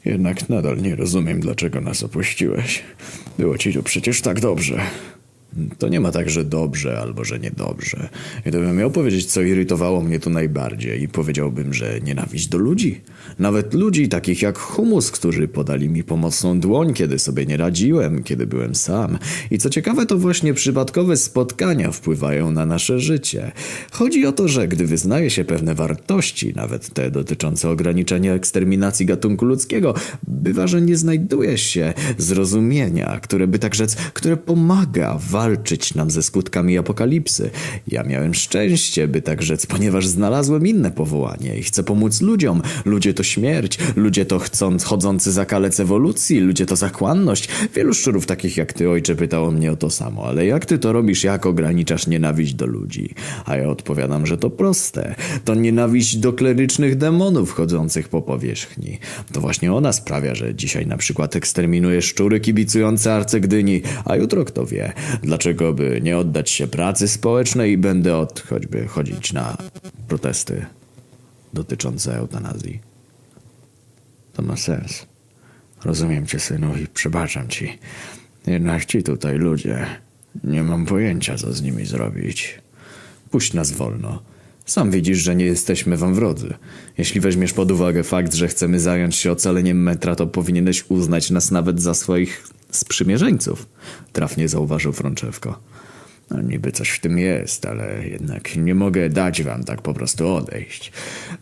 [0.05, 2.83] Jednak nadal nie rozumiem, dlaczego nas opuściłeś.
[3.39, 4.81] Było ci tu przecież tak dobrze.
[5.79, 8.09] To nie ma tak, że dobrze albo że niedobrze.
[8.45, 13.01] Gdybym miał powiedzieć, co irytowało mnie tu najbardziej, powiedziałbym, że nienawiść do ludzi.
[13.39, 18.47] Nawet ludzi takich jak Humus, którzy podali mi pomocną dłoń, kiedy sobie nie radziłem, kiedy
[18.47, 19.19] byłem sam.
[19.51, 23.53] I co ciekawe, to właśnie przypadkowe spotkania wpływają na nasze życie.
[23.93, 29.45] Chodzi o to, że gdy wyznaje się pewne wartości, nawet te dotyczące ograniczenia eksterminacji gatunku
[29.45, 29.95] ludzkiego,
[30.29, 36.23] bywa, że nie znajduje się zrozumienia, które by tak rzec, które pomaga walczyć nam ze
[36.23, 37.51] skutkami apokalipsy.
[37.89, 42.63] Ja miałem szczęście, by tak rzec, ponieważ znalazłem inne powołanie i chcę pomóc ludziom.
[42.85, 47.49] Ludzie to śmierć, ludzie to chcąc, chodzący za kalec ewolucji, ludzie to zakłanność.
[47.75, 50.93] Wielu szczurów takich jak ty, ojcze, pytało mnie o to samo, ale jak ty to
[50.93, 53.15] robisz, jak ograniczasz nienawiść do ludzi?
[53.47, 55.15] A ja odpowiadam, że to proste.
[55.45, 58.99] To nienawiść do klerycznych demonów chodzących po powierzchni.
[59.33, 64.67] To właśnie ona sprawia, że dzisiaj na przykład eksterminuje szczury kibicujące arcegdyni, a jutro kto
[64.67, 64.93] wie,
[65.31, 69.57] dlaczego by nie oddać się pracy społecznej i będę od choćby chodzić na
[70.09, 70.67] protesty
[71.55, 72.81] dotyczące eutanazji.
[74.33, 75.07] To ma sens.
[75.85, 77.79] Rozumiem cię, synu, i przebaczam ci.
[78.47, 79.87] Jednak ci tutaj ludzie,
[80.45, 82.59] nie mam pojęcia, co z nimi zrobić.
[83.31, 84.23] Puść nas wolno.
[84.67, 86.55] Sam widzisz, że nie jesteśmy wam wrodzy.
[86.99, 91.51] Jeśli weźmiesz pod uwagę fakt, że chcemy zająć się ocaleniem metra, to powinieneś uznać nas
[91.51, 93.67] nawet za swoich sprzymierzeńców.
[94.13, 95.61] Trafnie zauważył Frączewko.
[96.31, 100.35] No, niby coś w tym jest, ale jednak nie mogę dać wam tak po prostu
[100.35, 100.93] odejść.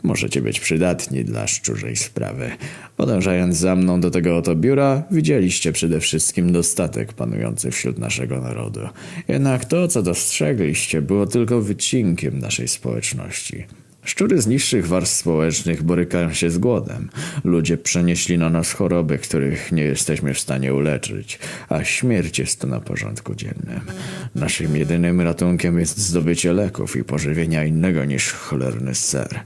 [0.02, 2.50] Możecie być przydatni dla szczurzej sprawy.
[2.96, 8.80] Podążając za mną do tego oto biura, widzieliście przede wszystkim dostatek panujący wśród naszego narodu.
[9.28, 13.64] Jednak to, co dostrzegliście, było tylko wycinkiem naszej społeczności.
[14.08, 17.10] Szczury z niższych warstw społecznych borykają się z głodem.
[17.44, 21.38] Ludzie przenieśli na nas choroby, których nie jesteśmy w stanie uleczyć,
[21.68, 23.80] a śmierć jest tu na porządku dziennym.
[24.34, 29.40] Naszym jedynym ratunkiem jest zdobycie leków i pożywienia innego niż cholerny ser.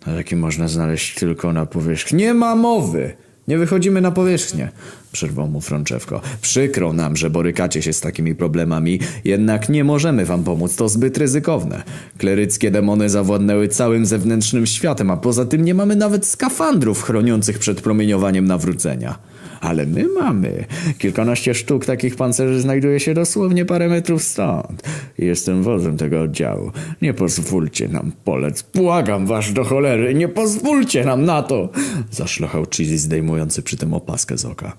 [0.00, 2.18] Taki można znaleźć tylko na powierzchni.
[2.18, 3.16] Nie ma mowy!
[3.48, 4.68] Nie wychodzimy na powierzchnię,
[5.12, 6.20] przerwał mu Frączewko.
[6.42, 11.18] Przykro nam, że borykacie się z takimi problemami, jednak nie możemy wam pomóc, to zbyt
[11.18, 11.82] ryzykowne.
[12.18, 17.80] Kleryckie demony zawładnęły całym zewnętrznym światem, a poza tym nie mamy nawet skafandrów chroniących przed
[17.80, 19.18] promieniowaniem nawrócenia.
[19.60, 20.64] Ale my mamy.
[20.98, 24.82] Kilkanaście sztuk takich pancerzy znajduje się dosłownie parę metrów stąd.
[25.18, 26.70] Jestem wodzem tego oddziału.
[27.02, 28.64] Nie pozwólcie nam polec.
[28.74, 31.68] Błagam was do cholery, nie pozwólcie nam na to!
[32.10, 34.76] Zaszlochał Cheesy zdejmujący przy tym opaskę z oka.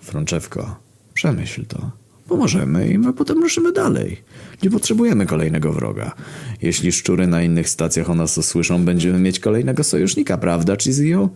[0.00, 0.76] Frączewko,
[1.14, 1.90] przemyśl to.
[2.28, 4.16] Pomożemy i my potem ruszymy dalej.
[4.62, 6.14] Nie potrzebujemy kolejnego wroga.
[6.62, 11.28] Jeśli szczury na innych stacjach o nas usłyszą, będziemy mieć kolejnego sojusznika, prawda, Chizio?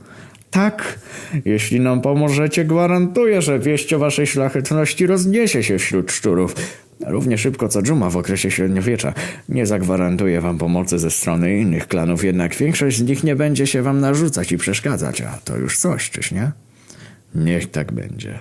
[0.55, 0.99] Tak,
[1.45, 6.55] jeśli nam pomożecie, gwarantuję, że wieść o waszej szlachetności rozniesie się wśród szczurów.
[7.07, 9.15] Równie szybko co dżuma w okresie średniowiecza.
[9.49, 13.83] Nie zagwarantuję wam pomocy ze strony innych klanów, jednak większość z nich nie będzie się
[13.83, 16.53] wam narzucać i przeszkadzać, a to już coś, czyż nie?
[17.35, 18.39] Niech tak będzie.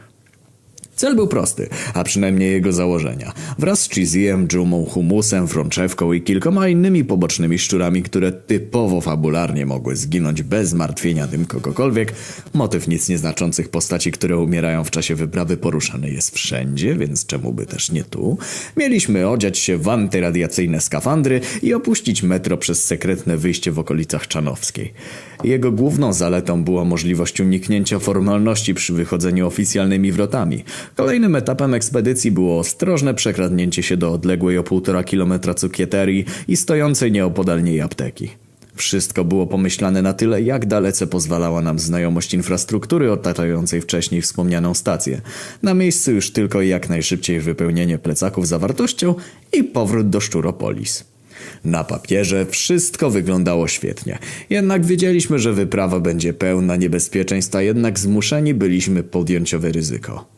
[1.04, 3.34] Cel był prosty, a przynajmniej jego założenia.
[3.60, 9.96] Wraz z Chiziem, Dżumą, Humusem, Frączewką i kilkoma innymi pobocznymi szczurami, które typowo fabularnie mogły
[9.96, 12.14] zginąć bez zmartwienia tym kogokolwiek,
[12.54, 17.66] motyw nic nieznaczących postaci, które umierają w czasie wyprawy poruszany jest wszędzie, więc czemu by
[17.66, 18.38] też nie tu,
[18.78, 24.94] mieliśmy odziać się w antyradiacyjne skafandry i opuścić metro przez sekretne wyjście w okolicach Czanowskiej.
[25.44, 30.64] Jego główną zaletą była możliwość uniknięcia formalności przy wychodzeniu oficjalnymi wrotami–
[30.96, 37.12] Kolejnym etapem ekspedycji było ostrożne przekradnięcie się do odległej o półtora kilometra cukieterii i stojącej
[37.12, 38.30] nieopodal niej apteki.
[38.76, 45.22] Wszystko było pomyślane na tyle, jak dalece pozwalała nam znajomość infrastruktury otaczającej wcześniej wspomnianą stację.
[45.64, 49.16] Na miejscu już tylko jak najszybciej wypełnienie plecaków zawartością
[49.54, 51.04] i powrót do Szczuropolis.
[51.66, 54.20] Na papierze wszystko wyglądało świetnie.
[54.50, 60.33] Jednak wiedzieliśmy, że wyprawa będzie pełna niebezpieczeństw, a jednak zmuszeni byliśmy podjąć owe ryzyko.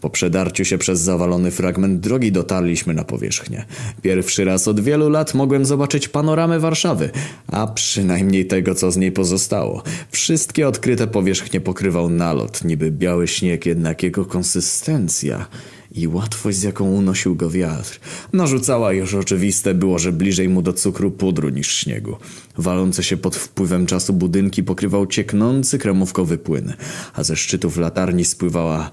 [0.00, 3.64] Po przedarciu się przez zawalony fragment drogi dotarliśmy na powierzchnię.
[4.02, 7.10] Pierwszy raz od wielu lat mogłem zobaczyć panoramę Warszawy,
[7.52, 9.82] a przynajmniej tego, co z niej pozostało.
[10.10, 15.46] Wszystkie odkryte powierzchnie pokrywał nalot, niby biały śnieg, jednak jego konsystencja
[15.92, 18.00] i łatwość, z jaką unosił go wiatr,
[18.32, 22.16] narzucała już oczywiste było, że bliżej mu do cukru pudru niż śniegu.
[22.58, 26.72] Walące się pod wpływem czasu budynki pokrywał cieknący kremówkowy płyn,
[27.14, 28.90] a ze szczytów latarni spływała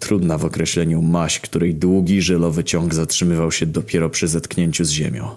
[0.00, 5.28] Trudna w określeniu maść, której długi żelowy ciąg zatrzymywał się dopiero przy zetknięciu z ziemią.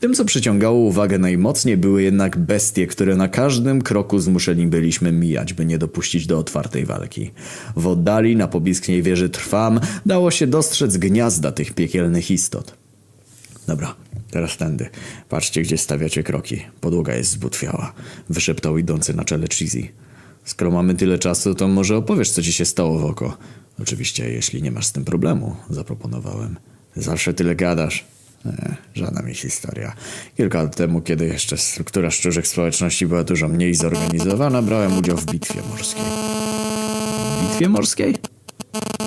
[0.00, 5.52] Tym, co przyciągało uwagę najmocniej, były jednak bestie, które na każdym kroku zmuszeni byliśmy mijać,
[5.52, 7.30] by nie dopuścić do otwartej walki.
[7.76, 12.74] W oddali, na pobliskiej wieży Trwam, dało się dostrzec gniazda tych piekielnych istot.
[13.66, 13.94] Dobra,
[14.30, 14.88] teraz tędy.
[15.28, 16.60] Patrzcie, gdzie stawiacie kroki.
[16.80, 17.92] Podłoga jest zbutwiała.
[18.30, 19.88] Wyszeptał idący na czele Cheesy.
[20.46, 23.36] Skoro mamy tyle czasu, to może opowiesz, co ci się stało w oko.
[23.82, 26.56] Oczywiście, jeśli nie masz z tym problemu, zaproponowałem.
[26.96, 28.04] Zawsze tyle gadasz.
[28.44, 29.92] Nie, żadna mi historia.
[30.36, 35.26] Kilka lat temu, kiedy jeszcze struktura szczurzych społeczności była dużo mniej zorganizowana, brałem udział w
[35.26, 36.02] bitwie morskiej.
[37.42, 38.16] Bitwie morskiej?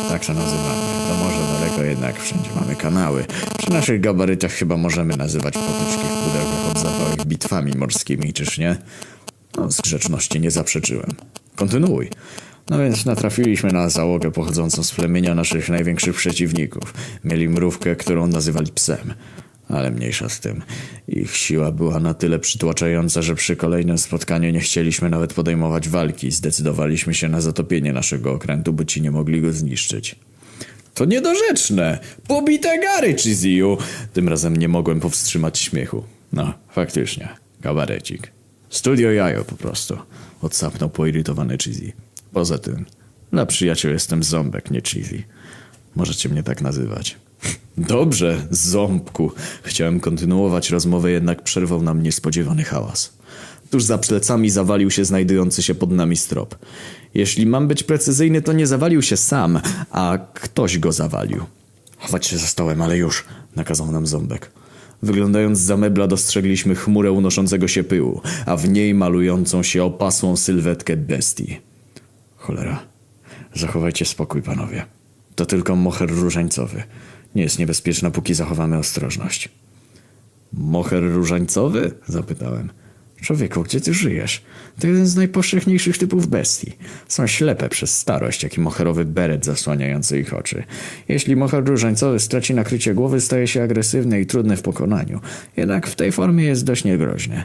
[0.10, 0.82] Tak się nazywamy.
[1.10, 3.26] To może daleko jednak, wszędzie mamy kanały.
[3.58, 8.78] Przy naszych gabarytach chyba możemy nazywać potyczki w pudełkach od zapałek bitwami morskimi, czyż nie?
[9.58, 11.10] No, z grzeczności nie zaprzeczyłem.
[11.56, 12.10] Kontynuuj.
[12.70, 16.94] No więc natrafiliśmy na załogę pochodzącą z plemienia naszych największych przeciwników.
[17.24, 19.14] Mieli mrówkę, którą nazywali psem.
[19.70, 20.62] Ale mniejsza z tym.
[21.08, 26.32] Ich siła była na tyle przytłaczająca, że przy kolejnym spotkaniu nie chcieliśmy nawet podejmować walki.
[26.32, 30.16] Zdecydowaliśmy się na zatopienie naszego okrętu, by ci nie mogli go zniszczyć.
[30.94, 32.00] To niedorzeczne!
[32.28, 33.78] Pobite gary, Chiziu!
[34.14, 36.04] Tym razem nie mogłem powstrzymać śmiechu.
[36.34, 37.30] No, faktycznie.
[37.62, 38.39] Kabarecik.
[38.70, 39.98] Studio jajo po prostu.
[40.42, 41.92] Odsapnął poirytowany Cheesy.
[42.34, 42.86] Poza tym,
[43.32, 45.24] dla przyjaciół jestem ząbek, nie Cheesy.
[45.96, 47.18] Możecie mnie tak nazywać.
[47.78, 49.32] Dobrze, ząbku.
[49.64, 53.14] Chciałem kontynuować rozmowę, jednak przerwał nam niespodziewany hałas.
[53.72, 56.56] Tuż za plecami zawalił się znajdujący się pod nami strop.
[57.14, 59.60] Jeśli mam być precyzyjny, to nie zawalił się sam,
[59.92, 61.46] a ktoś go zawalił.
[61.98, 64.52] Chować się za stołem, ale już, nakazał nam ząbek.
[65.02, 70.98] Wyglądając za mebla dostrzegliśmy chmurę unoszącego się pyłu, a w niej malującą się opasłą sylwetkę
[70.98, 71.60] bestii.
[72.36, 72.80] Cholera.
[73.54, 74.86] Zachowajcie spokój, panowie.
[75.36, 76.84] To tylko moher różańcowy.
[77.36, 79.50] Nie jest niebezpieczna, póki zachowamy ostrożność.
[80.54, 81.92] Moher różańcowy?
[82.08, 82.70] Zapytałem.
[83.22, 84.42] Człowieku, gdzie ty żyjesz?
[84.80, 86.74] To jeden z najpowszechniejszych typów bestii.
[87.08, 90.64] Są ślepe przez starość, jak i moherowy beret zasłaniający ich oczy.
[91.08, 95.20] Jeśli moher różańcowy straci nakrycie głowy, staje się agresywny i trudny w pokonaniu.
[95.58, 97.44] Jednak w tej formie jest dość niegroźny.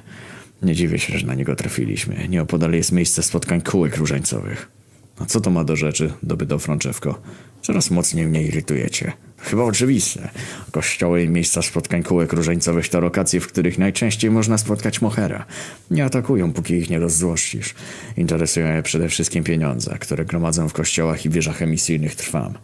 [0.63, 2.29] Nie dziwię się, że na niego trafiliśmy.
[2.29, 4.84] Nieopodal jest miejsce spotkań kółek różańcowych.
[5.19, 6.13] A co to ma do rzeczy?
[6.23, 7.21] dopytał Franczewko.
[7.63, 9.13] Coraz mocniej mnie irytujecie.
[9.39, 10.29] Chyba oczywiste.
[10.71, 15.45] Kościoły i miejsca spotkań kółek różańcowych to lokacje, w których najczęściej można spotkać mochera.
[15.91, 17.75] Nie atakują, póki ich nie rozzłościsz.
[18.17, 22.55] Interesują je przede wszystkim pieniądze, które gromadzą w kościołach i wieżach emisyjnych trwam.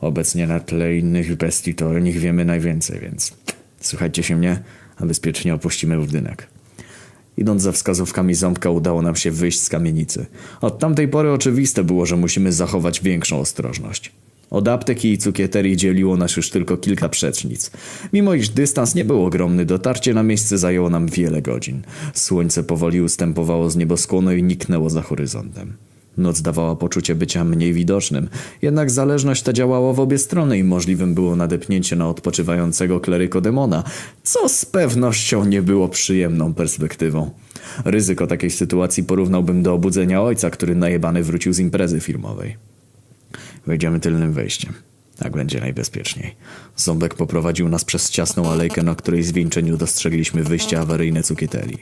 [0.00, 3.32] Obecnie na tle innych bestii to o nich wiemy najwięcej, więc
[3.80, 4.62] słuchajcie się mnie,
[4.96, 6.57] a bezpiecznie opuścimy budynek.
[7.38, 10.26] Idąc za wskazówkami ząbka udało nam się wyjść z kamienicy.
[10.60, 14.12] Od tamtej pory oczywiste było, że musimy zachować większą ostrożność.
[14.50, 17.70] Od apteki i cukieterii dzieliło nas już tylko kilka przecznic.
[18.12, 21.82] Mimo iż dystans nie był ogromny, dotarcie na miejsce zajęło nam wiele godzin.
[22.14, 25.72] Słońce powoli ustępowało z nieboskłonu i niknęło za horyzontem.
[26.18, 28.28] Noc dawała poczucie bycia mniej widocznym,
[28.62, 33.84] jednak zależność ta działała w obie strony i możliwym było nadepnięcie na odpoczywającego klerykodemona,
[34.22, 37.30] co z pewnością nie było przyjemną perspektywą.
[37.84, 42.56] Ryzyko takiej sytuacji porównałbym do obudzenia ojca, który najebany wrócił z imprezy firmowej.
[43.66, 44.72] Wejdziemy tylnym wejściem.
[45.18, 46.34] Tak będzie najbezpieczniej.
[46.76, 51.78] Ząbek poprowadził nas przez ciasną alejkę, na której zwieńczeniu dostrzegliśmy wyjście awaryjne cukieterii.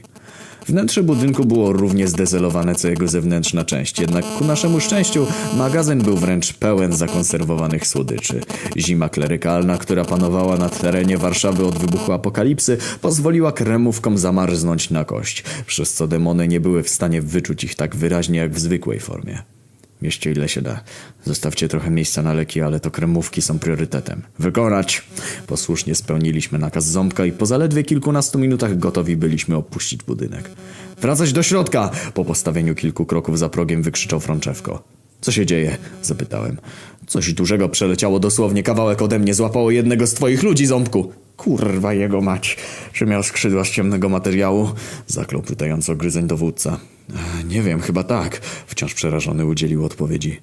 [0.68, 6.16] Wnętrze budynku było równie zdezelowane co jego zewnętrzna część, jednak ku naszemu szczęściu magazyn był
[6.16, 8.40] wręcz pełen zakonserwowanych słodyczy.
[8.76, 15.44] Zima klerykalna, która panowała na terenie Warszawy od wybuchu apokalipsy, pozwoliła kremówkom zamarznąć na kość,
[15.66, 19.55] przez co demony nie były w stanie wyczuć ich tak wyraźnie jak w zwykłej formie.
[20.02, 20.80] Mieście ile się da.
[21.24, 24.22] Zostawcie trochę miejsca na leki, ale to kremówki są priorytetem.
[24.38, 25.02] Wykonać!
[25.46, 30.50] Posłusznie spełniliśmy nakaz ząbka i po zaledwie kilkunastu minutach gotowi byliśmy opuścić budynek.
[31.00, 31.90] Wracać do środka!
[32.14, 34.82] Po postawieniu kilku kroków za progiem wykrzyczał Franczewko.
[35.20, 35.76] Co się dzieje?
[36.02, 36.56] Zapytałem.
[37.06, 41.12] Coś dużego przeleciało dosłownie kawałek ode mnie, złapało jednego z twoich ludzi, ząbku.
[41.36, 42.56] Kurwa jego mać.
[42.92, 44.70] Czy miał skrzydła z ciemnego materiału?
[45.06, 46.80] Zaklął pytająco gryzeń dowódca.
[47.10, 48.40] E, nie wiem, chyba tak.
[48.66, 50.40] Wciąż przerażony udzielił odpowiedzi.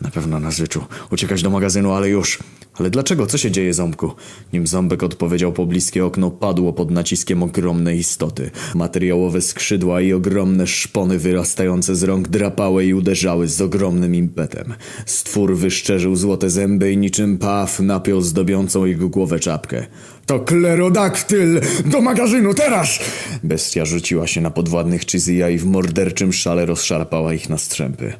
[0.00, 0.82] Na pewno nas wyczuł.
[1.10, 2.38] Uciekać do magazynu, ale już.
[2.74, 3.26] Ale dlaczego?
[3.26, 4.12] Co się dzieje, ząbku?
[4.52, 8.50] Nim ząbek odpowiedział, pobliskie okno padło pod naciskiem ogromnej istoty.
[8.74, 14.74] Materiałowe skrzydła i ogromne szpony wyrastające z rąk drapały i uderzały z ogromnym impetem.
[15.06, 19.86] Stwór wyszczerzył złote zęby i niczym paw napiął zdobiącą jego głowę czapkę.
[20.30, 21.60] To klerodaktyl!
[21.84, 22.98] Do magazynu, teraz!
[23.44, 28.12] Bestia rzuciła się na podwładnych Chizyja i w morderczym szale rozszarpała ich na strzępy.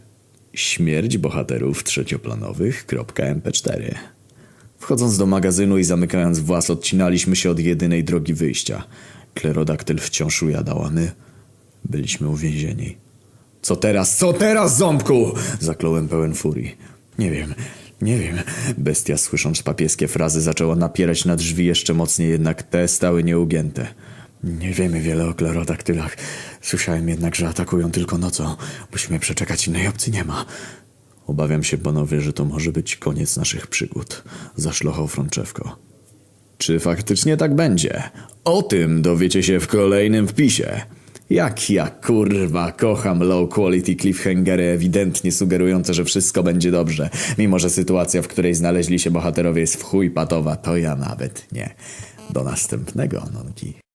[0.52, 3.94] Śmierć bohaterów trzecioplanowych.mp4
[4.78, 8.84] Wchodząc do magazynu i zamykając włas, odcinaliśmy się od jedynej drogi wyjścia.
[9.34, 11.12] Klerodaktyl wciąż ujadał, a my
[11.84, 12.96] byliśmy uwięzieni.
[13.62, 14.16] Co teraz?
[14.16, 15.32] Co teraz, ząbku?
[15.60, 16.76] Zakląłem pełen furii.
[17.18, 17.54] Nie wiem,
[18.02, 18.38] nie wiem.
[18.78, 23.86] Bestia, słysząc papieskie frazy, zaczęła napierać na drzwi jeszcze mocniej, jednak te stały nieugięte.
[24.44, 26.16] Nie wiemy wiele o klerodaktylach.
[26.60, 28.56] Słyszałem jednak, że atakują tylko nocą.
[28.92, 30.46] Musimy przeczekać, innej opcji nie ma.
[31.26, 34.24] Obawiam się, panowie, że to może być koniec naszych przygód.
[34.56, 35.78] Zaszlochał Frączewko.
[36.58, 38.02] Czy faktycznie tak będzie?
[38.44, 40.80] O tym dowiecie się w kolejnym wpisie.
[41.30, 47.70] Jak ja kurwa kocham low quality cliffhangery ewidentnie sugerujące, że wszystko będzie dobrze, mimo że
[47.70, 51.74] sytuacja, w której znaleźli się bohaterowie jest w chuj patowa, to ja nawet nie.
[52.30, 53.89] Do następnego, nonki.